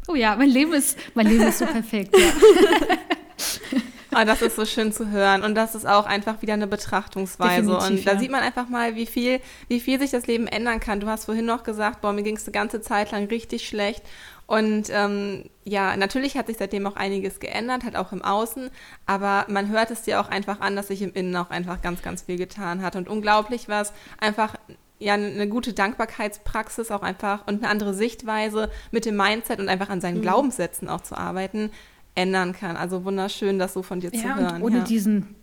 [0.09, 2.15] Oh ja, mein Leben ist, mein Leben ist so perfekt.
[2.17, 2.31] Ja.
[4.19, 5.43] Oh, das ist so schön zu hören.
[5.43, 7.71] Und das ist auch einfach wieder eine Betrachtungsweise.
[7.71, 8.19] Definitiv, und da ja.
[8.19, 10.99] sieht man einfach mal, wie viel, wie viel sich das Leben ändern kann.
[10.99, 14.03] Du hast vorhin noch gesagt, boah, mir ging es eine ganze Zeit lang richtig schlecht.
[14.47, 18.69] Und ähm, ja, natürlich hat sich seitdem auch einiges geändert, halt auch im Außen,
[19.05, 22.01] aber man hört es dir auch einfach an, dass sich im Innen auch einfach ganz,
[22.01, 22.95] ganz viel getan hat.
[22.95, 24.55] Und unglaublich war es einfach
[24.99, 29.89] ja eine gute Dankbarkeitspraxis auch einfach und eine andere Sichtweise mit dem Mindset und einfach
[29.89, 30.23] an seinen mhm.
[30.23, 31.69] Glaubenssätzen auch zu arbeiten
[32.17, 32.75] ändern kann.
[32.75, 34.61] Also wunderschön, das so von dir ja, zu hören.
[34.61, 34.83] ohne ja.
[34.83, 35.35] diesen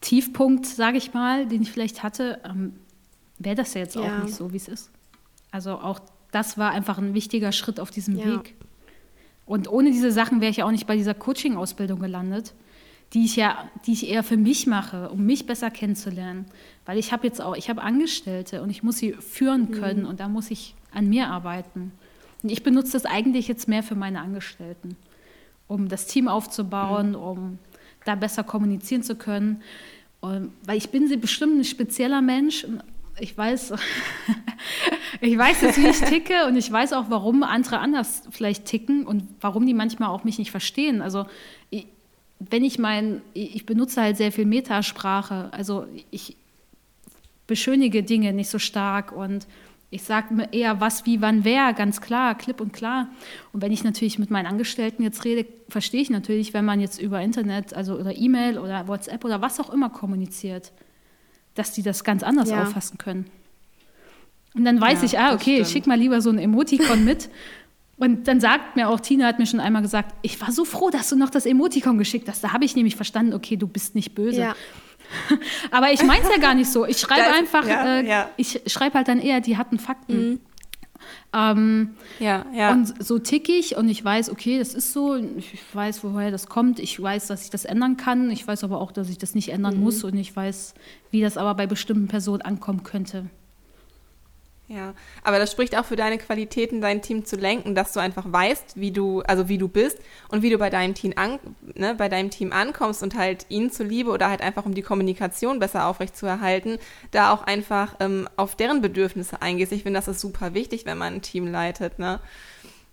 [0.00, 2.74] Tiefpunkt, sage ich mal, den ich vielleicht hatte, ähm,
[3.38, 4.90] wäre das ja jetzt auch nicht so, wie es ist.
[5.50, 6.00] Also auch
[6.32, 8.54] das war einfach ein wichtiger Schritt auf diesem Weg.
[9.46, 12.54] Und ohne diese Sachen wäre ich ja auch nicht bei dieser Coaching-Ausbildung gelandet
[13.14, 16.46] die ich ja, die ich eher für mich mache, um mich besser kennenzulernen.
[16.84, 19.72] Weil ich habe jetzt auch, ich habe Angestellte und ich muss sie führen mhm.
[19.72, 20.08] können mhm.
[20.08, 21.92] und da muss ich an mir arbeiten.
[22.42, 24.96] Und ich benutze das eigentlich jetzt mehr für meine Angestellten,
[25.66, 27.14] um das Team aufzubauen, mhm.
[27.16, 27.58] um
[28.04, 29.62] da besser kommunizieren zu können.
[30.20, 32.66] Und, weil ich bin bestimmt ein spezieller Mensch.
[33.18, 33.74] Ich weiß,
[35.20, 39.06] ich weiß jetzt, wie ich ticke und ich weiß auch, warum andere anders vielleicht ticken
[39.06, 41.02] und warum die manchmal auch mich nicht verstehen.
[41.02, 41.26] Also
[41.70, 41.86] ich,
[42.38, 46.36] wenn ich mein, ich benutze halt sehr viel Metasprache, also ich
[47.46, 49.46] beschönige Dinge nicht so stark und
[49.90, 53.08] ich sage mir eher was, wie, wann, wer, ganz klar, klipp und klar.
[53.52, 57.00] Und wenn ich natürlich mit meinen Angestellten jetzt rede, verstehe ich natürlich, wenn man jetzt
[57.00, 60.72] über Internet, also oder E-Mail oder WhatsApp oder was auch immer kommuniziert,
[61.54, 62.62] dass die das ganz anders ja.
[62.62, 63.26] auffassen können.
[64.54, 67.28] Und dann weiß ja, ich, ah, okay, ich schicke mal lieber so ein Emoticon mit
[67.96, 70.90] und dann sagt mir auch, Tina hat mir schon einmal gesagt, ich war so froh,
[70.90, 72.42] dass du noch das Emoticon geschickt hast.
[72.42, 74.40] Da habe ich nämlich verstanden, okay, du bist nicht böse.
[74.40, 74.56] Ja.
[75.70, 76.86] Aber ich meine es ja gar nicht so.
[76.86, 78.30] Ich schreibe einfach, ja, äh, ja.
[78.36, 80.30] ich schreibe halt dann eher, die hatten Fakten.
[80.30, 80.40] Mhm.
[81.34, 82.72] Ähm, ja, ja.
[82.72, 86.46] Und so tick ich und ich weiß, okay, das ist so, ich weiß, woher das
[86.46, 89.34] kommt, ich weiß, dass ich das ändern kann, ich weiß aber auch, dass ich das
[89.34, 89.82] nicht ändern mhm.
[89.82, 90.74] muss und ich weiß,
[91.10, 93.26] wie das aber bei bestimmten Personen ankommen könnte.
[94.74, 98.24] Ja, aber das spricht auch für deine Qualitäten, dein Team zu lenken, dass du einfach
[98.26, 99.98] weißt, wie du, also wie du bist
[100.28, 101.38] und wie du bei deinem Team an,
[101.76, 105.60] ne, bei deinem Team ankommst und halt ihnen zuliebe oder halt einfach um die Kommunikation
[105.60, 106.78] besser aufrechtzuerhalten,
[107.12, 109.70] da auch einfach ähm, auf deren Bedürfnisse eingehst.
[109.70, 112.00] Ich finde, das ist super wichtig, wenn man ein Team leitet.
[112.00, 112.18] Ne?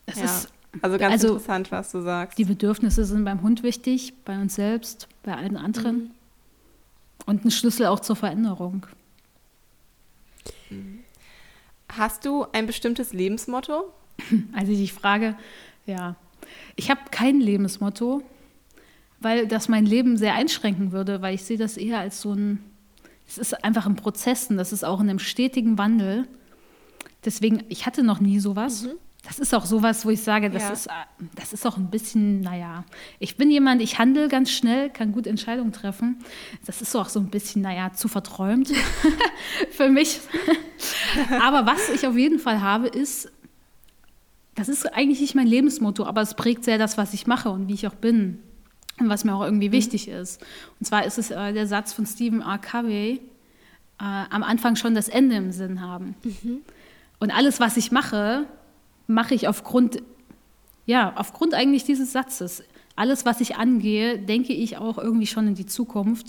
[0.05, 0.25] Das ja.
[0.25, 0.49] ist
[0.84, 2.38] also ganz also, interessant, was du sagst.
[2.38, 5.95] Die Bedürfnisse sind beim Hund wichtig, bei uns selbst, bei allen anderen.
[5.95, 6.11] Mhm.
[7.25, 8.86] Und ein Schlüssel auch zur Veränderung.
[11.98, 13.94] Hast du ein bestimmtes Lebensmotto?
[14.54, 15.36] Also ich frage,
[15.86, 16.16] ja,
[16.76, 18.22] ich habe kein Lebensmotto,
[19.20, 22.60] weil das mein Leben sehr einschränken würde, weil ich sehe das eher als so ein,
[23.28, 26.28] es ist einfach ein Prozess und das ist auch in einem stetigen Wandel.
[27.26, 28.84] Deswegen, ich hatte noch nie sowas.
[28.84, 28.92] Mhm.
[29.24, 30.69] Das ist auch sowas, wo ich sage, das, ja.
[30.72, 30.89] ist,
[31.36, 32.86] das ist auch ein bisschen, naja,
[33.19, 36.24] ich bin jemand, ich handle ganz schnell, kann gut Entscheidungen treffen.
[36.65, 38.72] Das ist auch so ein bisschen, naja, zu verträumt
[39.72, 40.19] für mich.
[41.41, 43.32] Aber was ich auf jeden Fall habe, ist,
[44.55, 47.69] das ist eigentlich nicht mein Lebensmotto, aber es prägt sehr das, was ich mache und
[47.69, 48.39] wie ich auch bin
[48.99, 49.74] und was mir auch irgendwie mhm.
[49.74, 50.41] wichtig ist.
[50.80, 52.57] Und zwar ist es äh, der Satz von Stephen R.
[52.57, 53.19] Covey, äh,
[53.97, 56.15] am Anfang schon das Ende im Sinn haben.
[56.24, 56.61] Mhm.
[57.19, 58.45] Und alles, was ich mache,
[59.12, 60.01] mache ich aufgrund,
[60.86, 62.64] ja, aufgrund eigentlich dieses Satzes.
[62.95, 66.28] Alles, was ich angehe, denke ich auch irgendwie schon in die Zukunft.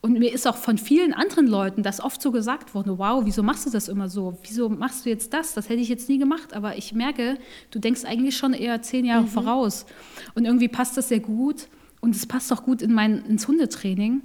[0.00, 3.44] Und mir ist auch von vielen anderen Leuten das oft so gesagt worden, wow, wieso
[3.44, 4.36] machst du das immer so?
[4.42, 5.54] Wieso machst du jetzt das?
[5.54, 6.54] Das hätte ich jetzt nie gemacht.
[6.54, 7.38] Aber ich merke,
[7.70, 9.28] du denkst eigentlich schon eher zehn Jahre mhm.
[9.28, 9.86] voraus.
[10.34, 11.68] Und irgendwie passt das sehr gut.
[12.00, 14.22] Und es passt auch gut in mein, ins Hundetraining.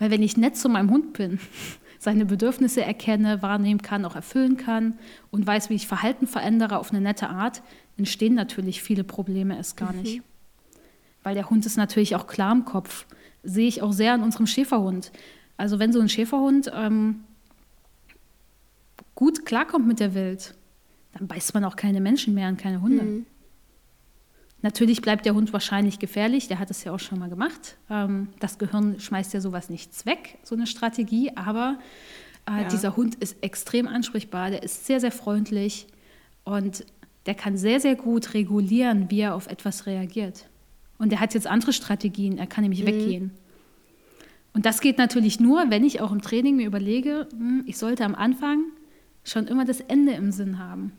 [0.00, 1.38] Weil wenn ich nett zu meinem Hund bin,
[2.02, 4.98] seine Bedürfnisse erkenne, wahrnehmen kann, auch erfüllen kann
[5.30, 7.62] und weiß, wie ich Verhalten verändere auf eine nette Art,
[7.96, 10.02] entstehen natürlich viele Probleme erst gar mhm.
[10.02, 10.22] nicht.
[11.22, 13.06] Weil der Hund ist natürlich auch klar im Kopf
[13.44, 15.12] sehe ich auch sehr an unserem Schäferhund.
[15.56, 17.22] Also wenn so ein Schäferhund ähm,
[19.14, 20.56] gut klarkommt mit der Welt,
[21.12, 23.04] dann beißt man auch keine Menschen mehr und keine Hunde.
[23.04, 23.26] Mhm.
[24.62, 27.76] Natürlich bleibt der Hund wahrscheinlich gefährlich, der hat es ja auch schon mal gemacht.
[27.90, 31.78] Ähm, das Gehirn schmeißt ja sowas nichts weg, so eine Strategie, aber
[32.48, 32.68] äh, ja.
[32.68, 35.88] dieser Hund ist extrem ansprechbar, der ist sehr, sehr freundlich
[36.44, 36.84] und
[37.26, 40.46] der kann sehr, sehr gut regulieren, wie er auf etwas reagiert.
[40.98, 42.86] Und er hat jetzt andere Strategien, er kann nämlich mhm.
[42.86, 43.30] weggehen.
[44.54, 48.04] Und das geht natürlich nur, wenn ich auch im Training mir überlege, hm, ich sollte
[48.04, 48.64] am Anfang
[49.24, 50.92] schon immer das Ende im Sinn haben.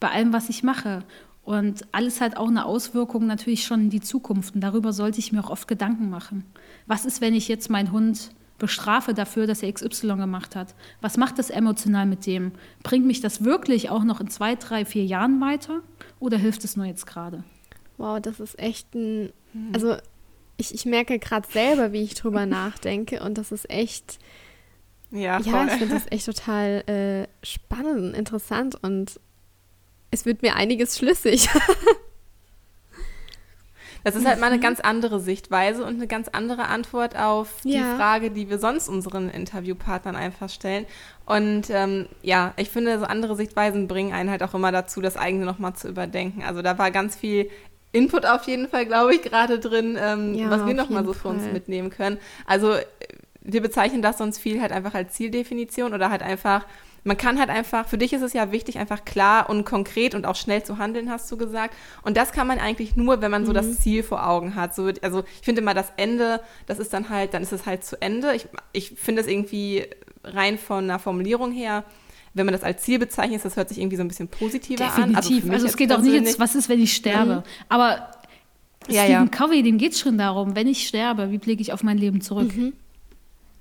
[0.00, 1.04] Bei allem, was ich mache.
[1.48, 4.54] Und alles hat auch eine Auswirkung natürlich schon in die Zukunft.
[4.54, 6.44] Und darüber sollte ich mir auch oft Gedanken machen.
[6.86, 10.74] Was ist, wenn ich jetzt meinen Hund bestrafe dafür, dass er XY gemacht hat?
[11.00, 12.52] Was macht das emotional mit dem?
[12.82, 15.80] Bringt mich das wirklich auch noch in zwei, drei, vier Jahren weiter?
[16.20, 17.44] Oder hilft es nur jetzt gerade?
[17.96, 19.32] Wow, das ist echt ein.
[19.54, 19.70] Hm.
[19.72, 19.96] Also,
[20.58, 23.22] ich, ich merke gerade selber, wie ich drüber nachdenke.
[23.22, 24.18] Und das ist echt.
[25.10, 29.18] Ja, ja ich finde das echt total äh, spannend, interessant und
[30.10, 31.48] es wird mir einiges schlüssig.
[34.04, 37.74] Das ist halt mal eine ganz andere Sichtweise und eine ganz andere Antwort auf die
[37.74, 37.96] ja.
[37.96, 40.86] Frage, die wir sonst unseren Interviewpartnern einfach stellen.
[41.26, 45.16] Und ähm, ja, ich finde, so andere Sichtweisen bringen einen halt auch immer dazu, das
[45.16, 46.42] eigene nochmal zu überdenken.
[46.42, 47.50] Also da war ganz viel
[47.92, 51.28] Input auf jeden Fall, glaube ich, gerade drin, ähm, ja, was wir nochmal so für
[51.28, 52.18] uns mitnehmen können.
[52.46, 52.76] Also
[53.40, 56.64] wir bezeichnen das sonst viel halt einfach als Zieldefinition oder halt einfach,
[57.04, 60.26] man kann halt einfach, für dich ist es ja wichtig, einfach klar und konkret und
[60.26, 61.74] auch schnell zu handeln, hast du gesagt.
[62.02, 63.56] Und das kann man eigentlich nur, wenn man so mhm.
[63.56, 64.74] das Ziel vor Augen hat.
[64.74, 67.84] So, also ich finde immer das Ende, das ist dann halt, dann ist es halt
[67.84, 68.34] zu Ende.
[68.34, 69.86] Ich, ich finde es irgendwie
[70.24, 71.84] rein von einer Formulierung her
[72.34, 75.44] wenn man das als Ziel bezeichnet, das hört sich irgendwie so ein bisschen positiver Definitiv.
[75.44, 75.50] an.
[75.50, 77.36] Also, also es geht auch nicht jetzt, was ist, wenn ich sterbe.
[77.36, 77.42] Mhm.
[77.68, 78.10] Aber
[78.88, 79.26] ja, Stephen ja.
[79.26, 82.20] Covey, dem geht es schon darum, wenn ich sterbe, wie blicke ich auf mein Leben
[82.20, 82.56] zurück?
[82.56, 82.72] Mhm.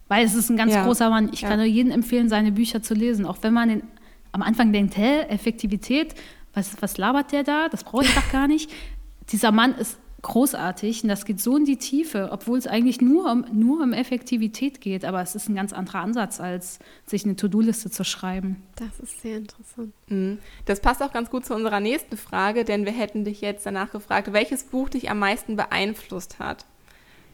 [0.08, 0.86] Weil es ist ein ganz ja.
[0.86, 1.30] großer Mann.
[1.34, 1.50] Ich ja.
[1.50, 3.26] kann nur jedem empfehlen, seine Bücher zu lesen.
[3.26, 3.84] Auch wenn man den,
[4.32, 6.16] am Anfang denkt, hä, Effektivität,
[6.54, 7.70] was, was labert der da?
[7.70, 8.72] Das brauche ich doch gar nicht.
[9.30, 13.32] Dieser Mann ist großartig und das geht so in die Tiefe, obwohl es eigentlich nur
[13.32, 17.36] um, nur um Effektivität geht, aber es ist ein ganz anderer Ansatz, als sich eine
[17.36, 18.64] To-Do-Liste zu schreiben.
[18.76, 19.94] Das ist sehr interessant.
[20.08, 20.40] Mhm.
[20.66, 23.92] Das passt auch ganz gut zu unserer nächsten Frage, denn wir hätten dich jetzt danach
[23.92, 26.66] gefragt, welches Buch dich am meisten beeinflusst hat.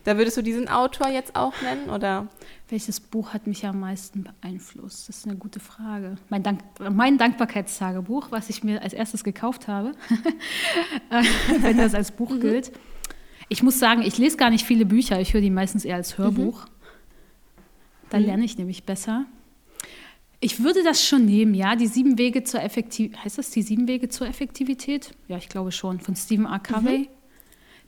[0.04, 2.28] Da würdest du diesen Autor jetzt auch nennen, oder?
[2.68, 5.08] Welches Buch hat mich am meisten beeinflusst?
[5.08, 6.16] Das ist eine gute Frage.
[6.30, 6.60] Mein, Dank
[6.92, 9.94] mein Dankbarkeitstagebuch, was ich mir als erstes gekauft habe,
[11.62, 12.42] wenn das als Buch mhm.
[12.42, 12.72] gilt.
[13.48, 15.20] Ich muss sagen, ich lese gar nicht viele Bücher.
[15.22, 16.66] Ich höre die meistens eher als Hörbuch.
[16.66, 16.70] Mhm.
[18.10, 18.26] Da mhm.
[18.26, 19.26] lerne ich nämlich besser.
[20.42, 23.24] Ich würde das schon nehmen, ja, die sieben Wege zur Effektivität.
[23.24, 25.12] Heißt das die sieben Wege zur Effektivität?
[25.30, 26.60] Ja, ich glaube schon, von Stephen R.
[26.60, 27.08] Covey.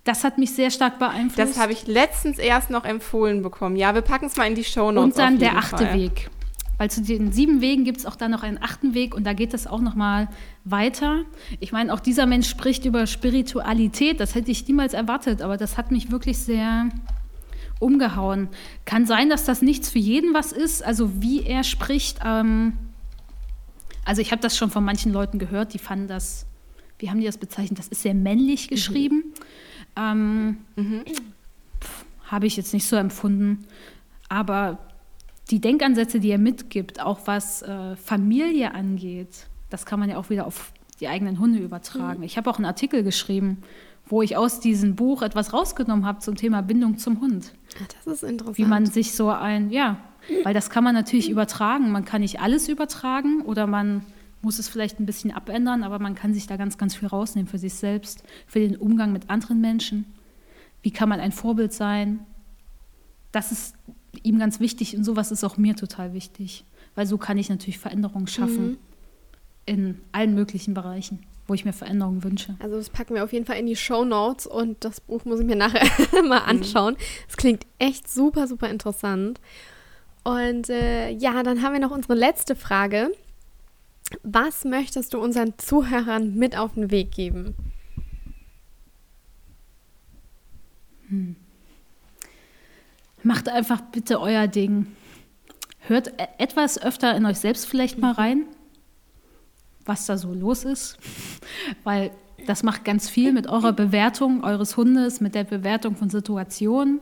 [0.05, 0.09] Mhm.
[0.09, 1.37] Das hat mich sehr stark beeinflusst.
[1.39, 3.75] Das habe ich letztens erst noch empfohlen bekommen.
[3.75, 5.15] Ja, wir packen es mal in die Show Notes.
[5.15, 5.99] Und dann der achte Fall.
[5.99, 6.29] Weg.
[6.77, 9.33] Weil zu den sieben Wegen gibt es auch dann noch einen achten Weg und da
[9.33, 10.27] geht es auch noch mal
[10.65, 11.23] weiter.
[11.59, 14.19] Ich meine, auch dieser Mensch spricht über Spiritualität.
[14.19, 16.89] Das hätte ich niemals erwartet, aber das hat mich wirklich sehr
[17.79, 18.49] umgehauen.
[18.83, 20.83] Kann sein, dass das nichts für jeden was ist.
[20.83, 22.19] Also wie er spricht.
[22.25, 22.73] Ähm,
[24.03, 26.45] also ich habe das schon von manchen Leuten gehört, die fanden das,
[26.99, 27.79] wie haben die das bezeichnet?
[27.79, 29.17] Das ist sehr männlich geschrieben.
[29.17, 29.33] Mhm.
[29.95, 31.03] Ähm, mhm.
[32.25, 33.65] Habe ich jetzt nicht so empfunden.
[34.29, 34.79] Aber
[35.51, 40.29] die Denkansätze, die er mitgibt, auch was äh, Familie angeht, das kann man ja auch
[40.29, 42.19] wieder auf die eigenen Hunde übertragen.
[42.19, 42.25] Mhm.
[42.25, 43.61] Ich habe auch einen Artikel geschrieben,
[44.07, 47.53] wo ich aus diesem Buch etwas rausgenommen habe zum Thema Bindung zum Hund.
[47.75, 48.57] Ach, das ist interessant.
[48.57, 49.97] Wie man sich so ein, ja,
[50.43, 51.91] weil das kann man natürlich übertragen.
[51.91, 54.05] Man kann nicht alles übertragen oder man
[54.45, 57.49] muss es vielleicht ein bisschen abändern, aber man kann sich da ganz, ganz viel rausnehmen
[57.49, 60.05] für sich selbst, für den Umgang mit anderen Menschen.
[60.83, 62.19] Wie kann man ein Vorbild sein?
[63.31, 63.75] Das ist
[64.23, 67.79] ihm ganz wichtig und sowas ist auch mir total wichtig, weil so kann ich natürlich
[67.79, 68.77] Veränderungen schaffen mhm.
[69.65, 72.55] in allen möglichen Bereichen wo ich mir Veränderungen wünsche.
[72.57, 75.39] Also das packen wir auf jeden Fall in die Show Notes und das Buch muss
[75.39, 75.87] ich mir nachher
[76.23, 76.49] mal mhm.
[76.49, 76.97] anschauen.
[77.29, 79.39] Es klingt echt super, super interessant.
[80.23, 83.11] Und äh, ja, dann haben wir noch unsere letzte Frage.
[84.23, 87.55] Was möchtest du unseren Zuhörern mit auf den Weg geben?
[91.09, 91.35] Hm.
[93.23, 94.87] Macht einfach bitte euer Ding.
[95.79, 98.45] Hört e-, etwas öfter in euch selbst vielleicht mal rein
[99.85, 100.97] was da so los ist,
[101.83, 102.11] weil
[102.45, 106.99] das macht ganz viel mit eurer Bewertung eures Hundes, mit der Bewertung von Situationen,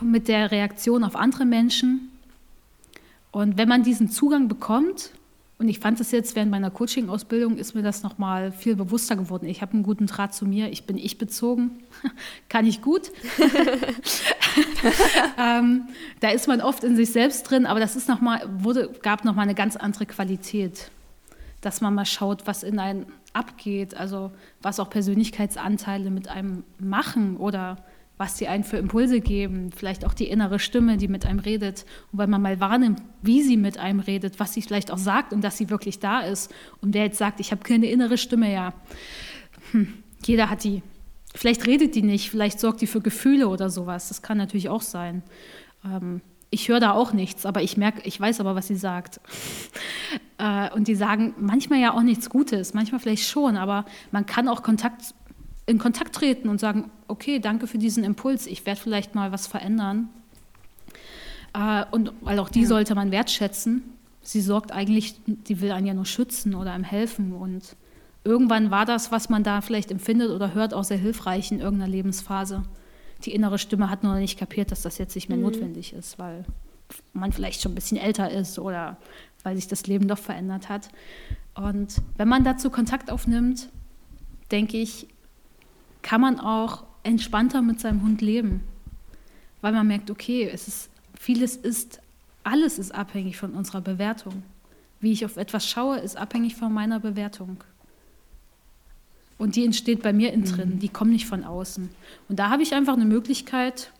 [0.00, 2.10] mit der Reaktion auf andere Menschen.
[3.30, 5.12] Und wenn man diesen Zugang bekommt,
[5.60, 9.46] und ich fand es jetzt während meiner Coaching-Ausbildung, ist mir das nochmal viel bewusster geworden.
[9.46, 11.82] Ich habe einen guten Draht zu mir, ich bin ich bezogen,
[12.48, 13.12] kann ich gut.
[15.38, 15.88] ähm,
[16.20, 19.24] da ist man oft in sich selbst drin, aber das ist noch mal, wurde, gab
[19.24, 20.90] nochmal eine ganz andere Qualität
[21.60, 24.32] dass man mal schaut, was in einem abgeht, also
[24.62, 27.76] was auch Persönlichkeitsanteile mit einem machen oder
[28.20, 31.86] was sie einen für Impulse geben, vielleicht auch die innere Stimme, die mit einem redet.
[32.12, 35.32] Und wenn man mal wahrnimmt, wie sie mit einem redet, was sie vielleicht auch sagt
[35.32, 36.52] und dass sie wirklich da ist.
[36.82, 38.74] Und wer jetzt sagt, ich habe keine innere Stimme, ja,
[39.72, 40.82] hm, jeder hat die.
[41.34, 44.08] Vielleicht redet die nicht, vielleicht sorgt die für Gefühle oder sowas.
[44.08, 45.22] Das kann natürlich auch sein.
[45.82, 49.20] Ähm, ich höre da auch nichts, aber ich merke, ich weiß aber, was sie sagt.
[50.42, 54.48] Äh, und die sagen manchmal ja auch nichts Gutes, manchmal vielleicht schon, aber man kann
[54.48, 55.14] auch Kontakt,
[55.70, 59.46] in Kontakt treten und sagen, okay, danke für diesen Impuls, ich werde vielleicht mal was
[59.46, 60.08] verändern.
[61.54, 62.68] Äh, und weil auch die ja.
[62.68, 63.82] sollte man wertschätzen.
[64.22, 67.32] Sie sorgt eigentlich, die will einen ja nur schützen oder einem helfen.
[67.32, 67.76] Und
[68.24, 71.90] irgendwann war das, was man da vielleicht empfindet oder hört, auch sehr hilfreich in irgendeiner
[71.90, 72.62] Lebensphase
[73.24, 75.44] die innere Stimme hat nur noch nicht kapiert, dass das jetzt nicht mehr mhm.
[75.44, 76.44] notwendig ist, weil
[77.12, 78.96] man vielleicht schon ein bisschen älter ist oder
[79.42, 80.88] weil sich das Leben doch verändert hat.
[81.54, 83.68] Und wenn man dazu Kontakt aufnimmt,
[84.50, 85.06] denke ich,
[86.02, 88.62] kann man auch entspannter mit seinem Hund leben,
[89.60, 92.00] weil man merkt, okay, es ist vieles ist
[92.42, 94.42] alles ist abhängig von unserer Bewertung.
[95.00, 97.58] Wie ich auf etwas schaue, ist abhängig von meiner Bewertung.
[99.38, 100.78] Und die entsteht bei mir innen drin, mhm.
[100.80, 101.88] die kommen nicht von außen.
[102.28, 103.90] Und da habe ich einfach eine Möglichkeit,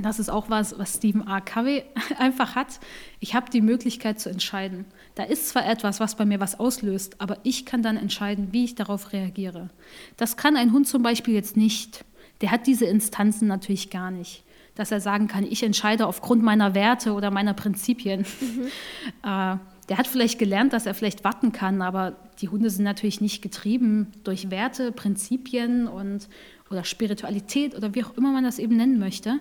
[0.00, 1.40] das ist auch was, was Stephen R.
[1.40, 1.82] Covey
[2.18, 2.80] einfach hat.
[3.20, 4.84] Ich habe die Möglichkeit zu entscheiden.
[5.14, 8.64] Da ist zwar etwas, was bei mir was auslöst, aber ich kann dann entscheiden, wie
[8.64, 9.70] ich darauf reagiere.
[10.16, 12.04] Das kann ein Hund zum Beispiel jetzt nicht.
[12.40, 14.44] Der hat diese Instanzen natürlich gar nicht.
[14.74, 18.24] Dass er sagen kann, ich entscheide aufgrund meiner Werte oder meiner Prinzipien.
[18.40, 18.66] Mhm.
[19.24, 19.56] Äh,
[19.88, 23.40] der hat vielleicht gelernt, dass er vielleicht warten kann, aber die Hunde sind natürlich nicht
[23.40, 26.28] getrieben durch Werte, Prinzipien und,
[26.70, 29.38] oder Spiritualität oder wie auch immer man das eben nennen möchte.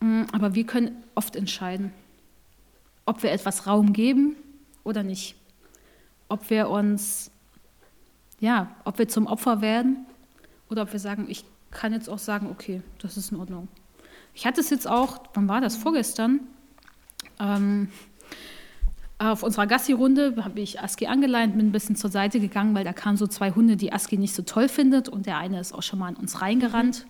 [0.00, 1.92] Mm, aber wir können oft entscheiden,
[3.06, 4.36] ob wir etwas Raum geben
[4.84, 5.34] oder nicht.
[6.28, 7.30] Ob wir uns,
[8.40, 10.06] ja, ob wir zum Opfer werden
[10.70, 13.68] oder ob wir sagen, ich kann jetzt auch sagen, okay, das ist in Ordnung.
[14.34, 15.76] Ich hatte es jetzt auch, wann war das?
[15.76, 16.40] Vorgestern.
[17.38, 17.88] Ähm,
[19.30, 22.92] auf unserer Gassi-Runde habe ich Aski angeleint, bin ein bisschen zur Seite gegangen, weil da
[22.92, 25.08] kamen so zwei Hunde, die Aski nicht so toll findet.
[25.08, 27.06] Und der eine ist auch schon mal an uns reingerannt.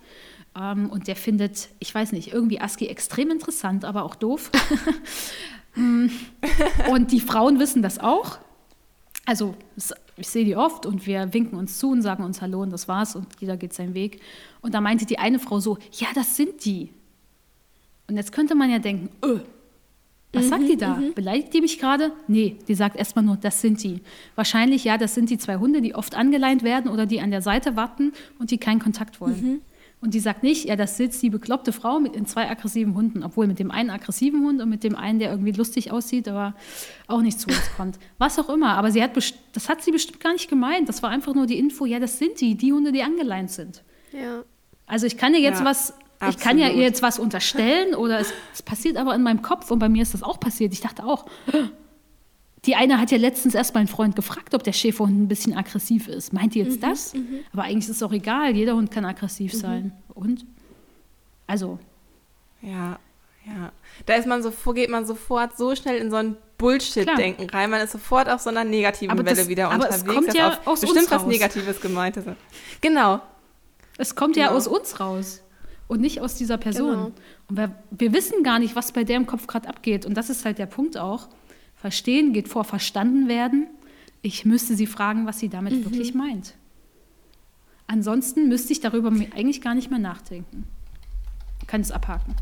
[0.55, 0.61] Mhm.
[0.61, 4.51] Ähm, und der findet, ich weiß nicht, irgendwie Aski extrem interessant, aber auch doof.
[5.75, 8.37] und die Frauen wissen das auch.
[9.25, 9.55] Also
[10.17, 12.87] ich sehe die oft und wir winken uns zu und sagen uns Hallo und das
[12.87, 14.21] war's und jeder geht seinen Weg.
[14.61, 16.89] Und da meinte die eine Frau so, ja, das sind die.
[18.07, 19.39] Und jetzt könnte man ja denken, öh,
[20.33, 20.95] was mhm, sagt die da?
[20.95, 21.13] Mhm.
[21.13, 22.11] Beleidigt die mich gerade?
[22.27, 24.01] Nee, die sagt erstmal nur, das sind die.
[24.35, 27.41] Wahrscheinlich, ja, das sind die zwei Hunde, die oft angeleint werden oder die an der
[27.41, 29.41] Seite warten und die keinen Kontakt wollen.
[29.41, 29.61] Mhm.
[30.01, 33.23] Und die sagt nicht, ja, das sitzt die bekloppte Frau mit den zwei aggressiven Hunden,
[33.23, 36.55] obwohl mit dem einen aggressiven Hund und mit dem einen, der irgendwie lustig aussieht, aber
[37.07, 37.99] auch nicht zu uns kommt.
[38.17, 38.75] Was auch immer.
[38.75, 40.89] Aber sie hat das hat sie bestimmt gar nicht gemeint.
[40.89, 43.81] Das war einfach nur die Info, ja, das sind die, die Hunde, die angeleint sind.
[44.11, 44.43] Ja.
[44.87, 45.65] Also ich kann dir jetzt ja.
[45.65, 45.93] was
[46.27, 46.39] Absolut.
[46.39, 49.71] Ich kann ja ihr jetzt was unterstellen oder es, es, passiert aber in meinem Kopf
[49.71, 50.73] und bei mir ist das auch passiert.
[50.73, 51.25] Ich dachte auch,
[52.65, 56.07] die eine hat ja letztens erst meinen Freund gefragt, ob der Schäferhund ein bisschen aggressiv
[56.07, 56.33] ist.
[56.33, 57.13] Meint ihr jetzt mhm, das?
[57.13, 57.39] Mhm.
[57.51, 59.57] Aber eigentlich ist es auch egal, jeder Hund kann aggressiv mhm.
[59.57, 59.91] sein.
[60.13, 60.45] Und?
[61.47, 61.79] Also.
[62.61, 62.97] Ja,
[64.05, 67.69] da ist man so, geht man sofort so schnell in so ein Bullshit-Denken rein.
[67.69, 70.15] Man ist sofort auf so einer negativen Aber Welle das- wieder aber es unterwegs.
[70.15, 71.27] kommt dass ja auf aus bestimmt uns was raus.
[71.27, 72.27] Negatives gemeint ist.
[72.79, 73.19] Genau.
[73.97, 74.57] Es kommt ja Genau.
[74.57, 75.42] aus uns raus
[75.87, 76.91] und nicht aus dieser Person.
[76.91, 77.11] Genau.
[77.49, 80.05] Und wir, wir wissen gar nicht, was bei der im Kopf gerade abgeht.
[80.05, 81.27] Und das ist halt der Punkt auch.
[81.75, 83.67] Verstehen geht vor verstanden werden.
[84.21, 85.85] Ich müsste sie fragen, was sie damit Mhm.
[85.85, 86.53] wirklich meint.
[87.87, 90.63] Ansonsten müsste ich darüber eigentlich gar nicht mehr nachdenken.
[91.67, 92.35] Kann es abhaken.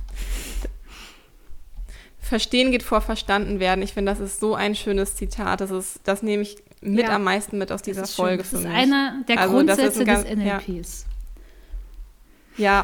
[2.19, 3.81] Verstehen geht vor verstanden werden.
[3.81, 5.59] Ich finde, das ist so ein schönes Zitat.
[5.59, 7.15] Das, ist, das nehme ich mit Ja.
[7.15, 8.25] am meisten mit aus dieser Das ist schön.
[8.25, 8.71] Folge Das ist mich.
[8.71, 11.05] einer der Also, Grundsätze ein ganz- des NLPs.
[11.05, 11.11] Ja,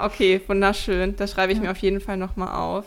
[0.04, 1.16] okay, wunderschön.
[1.16, 1.66] Das schreibe ich Ja.
[1.66, 2.86] mir auf jeden Fall nochmal auf.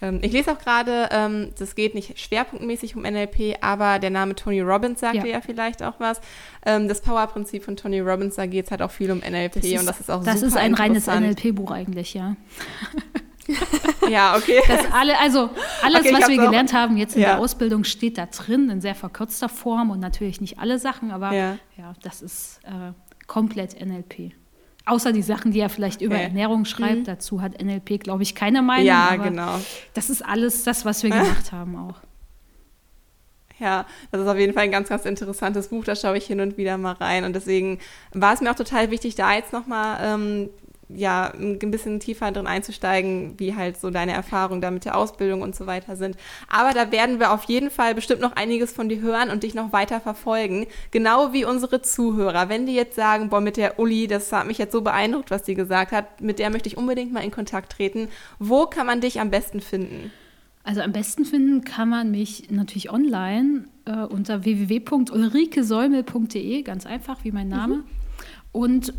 [0.00, 4.34] Ähm, ich lese auch gerade, ähm, das geht nicht schwerpunktmäßig um NLP, aber der Name
[4.34, 5.22] Tony Robbins sagt Ja.
[5.22, 6.20] dir ja vielleicht auch was.
[6.66, 9.86] Ähm, das Power-Prinzip von Tony Robbins, da geht es halt auch viel um NLP und
[9.86, 11.06] das ist auch das super ist ein reines.
[11.06, 12.34] NLP-Buch eigentlich, ja.
[14.08, 14.60] Ja, okay.
[14.68, 15.50] Das alle, also
[15.82, 16.46] alles, Okay, was wir auch.
[16.46, 17.30] gelernt haben jetzt in Ja.
[17.34, 21.32] der Ausbildung, steht da drin in sehr verkürzter Form und natürlich nicht alle Sachen, aber
[21.32, 21.58] Ja.
[21.76, 22.92] ja, das ist äh,
[23.26, 24.32] komplett NLP.
[24.84, 26.24] Außer die Sachen, die er vielleicht über Okay.
[26.24, 28.86] Ernährung schreibt, dazu hat NLP, glaube ich, keine Meinung.
[28.86, 29.60] ja, genau.
[29.94, 32.00] Das ist alles das, was wir gemacht haben auch.
[33.60, 35.84] Ja, das ist auf jeden Fall ein ganz, ganz interessantes Buch.
[35.84, 37.24] Da schaue ich hin und wieder mal rein.
[37.24, 37.78] Und deswegen
[38.12, 40.50] war es mir auch total wichtig, da jetzt nochmal ähm,
[40.94, 45.42] ja, ein bisschen tiefer drin einzusteigen, wie halt so deine Erfahrungen da mit der Ausbildung
[45.42, 46.16] und so weiter sind.
[46.48, 49.54] Aber da werden wir auf jeden Fall bestimmt noch einiges von dir hören und dich
[49.54, 50.66] noch weiter verfolgen.
[50.90, 52.48] Genau wie unsere Zuhörer.
[52.48, 55.42] Wenn die jetzt sagen, boah, mit der Uli, das hat mich jetzt so beeindruckt, was
[55.42, 58.08] die gesagt hat, mit der möchte ich unbedingt mal in Kontakt treten.
[58.38, 60.12] Wo kann man dich am besten finden?
[60.64, 67.32] Also am besten finden kann man mich natürlich online äh, unter www.ulrikesäumel.de, ganz einfach wie
[67.32, 67.82] mein Name.
[68.52, 68.94] Und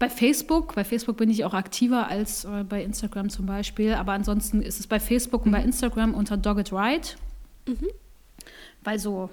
[0.00, 4.12] bei Facebook, bei Facebook bin ich auch aktiver als äh, bei Instagram zum Beispiel, aber
[4.12, 7.06] ansonsten ist es bei Facebook und bei Instagram unter Dogged Ride.
[8.82, 9.28] Weil so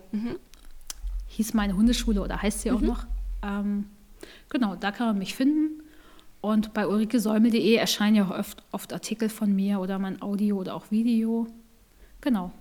[1.28, 3.06] hieß meine Hundeschule oder heißt sie auch noch.
[3.42, 3.86] Ähm,
[4.50, 5.84] genau, da kann man mich finden.
[6.42, 10.76] Und bei ulrikesäumel.de erscheinen ja auch oft, oft Artikel von mir oder mein Audio oder
[10.76, 11.48] auch Video.
[12.20, 12.52] Genau.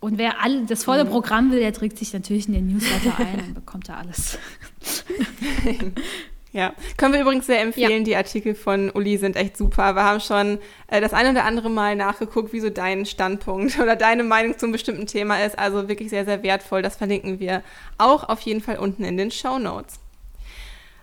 [0.00, 3.40] Und wer all, das volle Programm will, der trägt sich natürlich in den Newsletter ein
[3.46, 4.36] und bekommt da alles.
[6.52, 8.02] Ja, können wir übrigens sehr empfehlen.
[8.04, 9.94] Die Artikel von Uli sind echt super.
[9.94, 13.94] Wir haben schon äh, das eine oder andere Mal nachgeguckt, wie so dein Standpunkt oder
[13.94, 15.56] deine Meinung zum bestimmten Thema ist.
[15.58, 16.82] Also wirklich sehr, sehr wertvoll.
[16.82, 17.62] Das verlinken wir
[17.98, 20.00] auch auf jeden Fall unten in den Show Notes.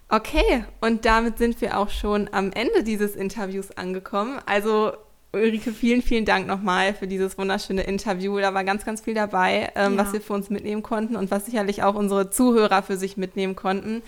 [0.09, 4.39] Okay, und damit sind wir auch schon am Ende dieses Interviews angekommen.
[4.45, 4.93] Also
[5.33, 8.39] Ulrike, vielen, vielen Dank nochmal für dieses wunderschöne Interview.
[8.39, 10.03] Da war ganz, ganz viel dabei, ähm, Ja.
[10.05, 13.55] was wir für uns mitnehmen konnten und was sicherlich auch unsere Zuhörer für sich mitnehmen
[13.55, 14.01] konnten.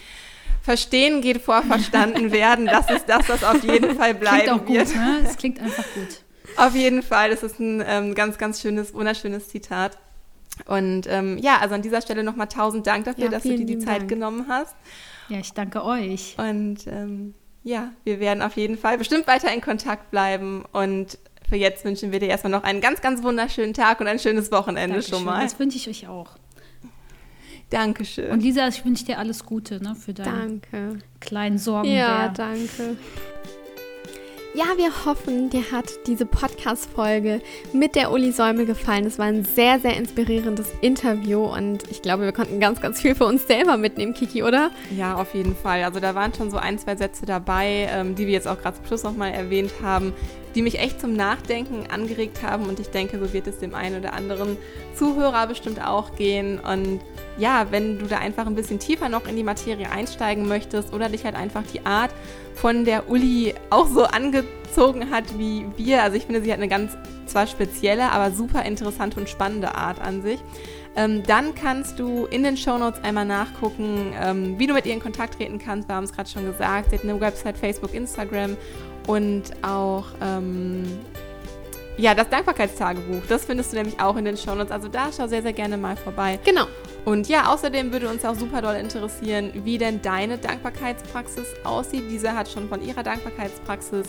[0.62, 2.66] Verstehen geht vor verstanden werden.
[2.66, 4.96] Das ist das, was auf jeden Fall bleiben Klingt auch gut, wird.
[4.96, 5.20] ne?
[5.26, 6.22] Es klingt einfach gut.
[6.58, 7.30] Auf jeden Fall.
[7.30, 9.98] Das ist ein ähm, ganz, ganz schönes, wunderschönes Zitat.
[10.66, 13.66] Und ähm, ja, also an dieser Stelle nochmal tausend Dank dafür, Ja, dass du dir
[13.66, 14.10] die Zeit Dank.
[14.10, 14.76] genommen hast.
[15.30, 16.36] Ja, ich danke euch.
[16.38, 17.34] Und ähm,
[17.64, 20.66] ja, wir werden auf jeden Fall bestimmt weiter in Kontakt bleiben.
[20.74, 24.20] Und für jetzt wünschen wir dir erstmal noch einen ganz, ganz wunderschönen Tag und ein
[24.20, 25.16] schönes Wochenende Dankeschön.
[25.20, 25.44] schon mal.
[25.44, 26.32] Das wünsche ich euch auch.
[27.70, 28.32] Dankeschön.
[28.32, 31.00] Und Lisa, ich wünsche dir alles Gute ne, für deinen Danke.
[31.20, 31.90] kleinen Sorgen.
[31.90, 32.98] Ja, danke.
[34.56, 37.40] Ja, wir hoffen, dir hat diese Podcast-Folge
[37.72, 39.06] mit der Uli Säumel gefallen.
[39.06, 43.14] Es war ein sehr, sehr inspirierendes Interview und ich glaube, wir konnten ganz, ganz viel
[43.14, 44.72] für uns selber mitnehmen, Kiki, oder?
[44.98, 45.84] Ja, auf jeden Fall.
[45.84, 48.78] Also da waren schon so ein, zwei Sätze dabei, ähm, die wir jetzt auch gerade
[48.78, 50.14] zum Schluss nochmal erwähnt haben,
[50.56, 52.66] die mich echt zum Nachdenken angeregt haben.
[52.66, 54.58] Und ich denke, so wird es dem einen oder anderen
[54.96, 56.60] Zuhörer bestimmt auch gehen.
[56.60, 57.02] Und
[57.38, 61.10] ja, wenn du da einfach ein bisschen tiefer noch in die Materie einsteigen möchtest oder
[61.10, 62.12] dich halt einfach die Art
[62.56, 66.68] von der Uli auch so angezogen hat wie wir, also ich finde, sie hat eine
[66.68, 70.40] ganz zwar spezielle, aber super interessante und spannende Art an sich,
[70.96, 75.00] ähm, dann kannst du in den Shownotes einmal nachgucken, ähm, wie du mit ihr in
[75.00, 75.88] Kontakt treten kannst.
[75.88, 76.90] Wir haben es gerade schon gesagt.
[76.90, 78.58] Sie hat eine Website, Facebook, Instagram
[79.08, 80.84] und auch ähm,
[81.98, 83.24] ja, das Dankbarkeitstagebuch.
[83.28, 84.72] Das findest du nämlich auch in den Shownotes.
[84.72, 86.40] Also da schau sehr, sehr gerne mal vorbei.
[86.46, 86.66] Genau.
[87.06, 92.04] Und ja, außerdem würde uns auch super doll interessieren, wie denn deine Dankbarkeitspraxis aussieht.
[92.10, 94.08] Diese hat schon von ihrer Dankbarkeitspraxis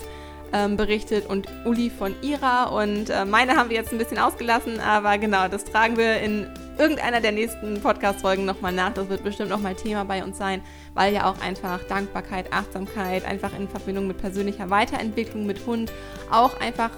[0.52, 2.72] ähm, berichtet und Uli von ihrer.
[2.72, 6.46] Und äh, meine haben wir jetzt ein bisschen ausgelassen, aber genau, das tragen wir in
[6.78, 8.94] irgendeiner der nächsten Podcast-Folgen nochmal nach.
[8.94, 10.62] Das wird bestimmt nochmal Thema bei uns sein,
[10.94, 15.92] weil ja auch einfach Dankbarkeit, Achtsamkeit, einfach in Verbindung mit persönlicher Weiterentwicklung mit Hund
[16.30, 16.90] auch einfach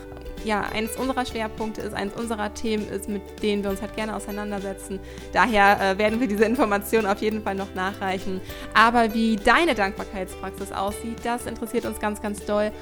[0.45, 4.17] ja, eines unserer Schwerpunkte ist, eines unserer Themen ist, mit denen wir uns halt gerne
[4.17, 5.01] auseinandersetzen.
[5.33, 8.41] Daher äh, werden wir diese Informationen auf jeden Fall noch nachreichen.
[8.75, 12.73] Aber wie deine Dankbarkeitspraxis aussieht, das interessiert uns ganz, ganz doll.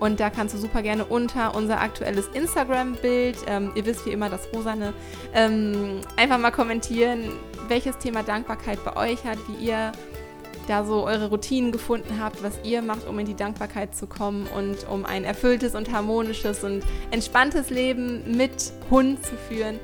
[0.00, 4.30] Und da kannst du super gerne unter unser aktuelles Instagram-Bild, ähm, ihr wisst wie immer
[4.30, 4.94] das Rosane,
[5.34, 7.32] ähm, einfach mal kommentieren,
[7.68, 9.92] welches Thema Dankbarkeit bei euch hat, wie ihr
[10.68, 14.46] da so eure Routinen gefunden habt, was ihr macht, um in die Dankbarkeit zu kommen
[14.54, 19.80] und um ein erfülltes und harmonisches und entspanntes Leben mit Hund zu führen.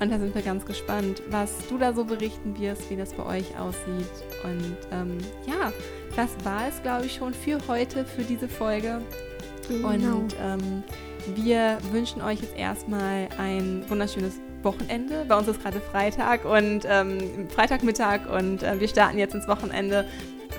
[0.00, 3.24] Und da sind wir ganz gespannt, was du da so berichten wirst, wie das bei
[3.24, 4.10] euch aussieht.
[4.42, 5.72] Und ähm, ja,
[6.16, 9.00] das war es, glaube ich, schon für heute, für diese Folge.
[9.68, 10.16] Genau.
[10.18, 10.82] Und ähm,
[11.34, 15.24] wir wünschen euch jetzt erstmal ein wunderschönes Wochenende.
[15.28, 20.06] Bei uns ist gerade Freitag und ähm, Freitagmittag und äh, wir starten jetzt ins Wochenende.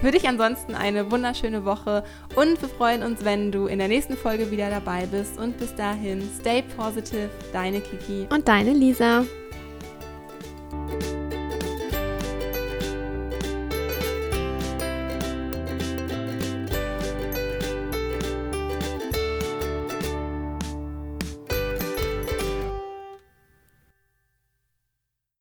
[0.02, 2.04] Für dich ansonsten eine wunderschöne Woche
[2.36, 5.40] und wir freuen uns, wenn du in der nächsten Folge wieder dabei bist.
[5.40, 9.26] Und bis dahin, stay positive, deine Kiki und deine Lisa.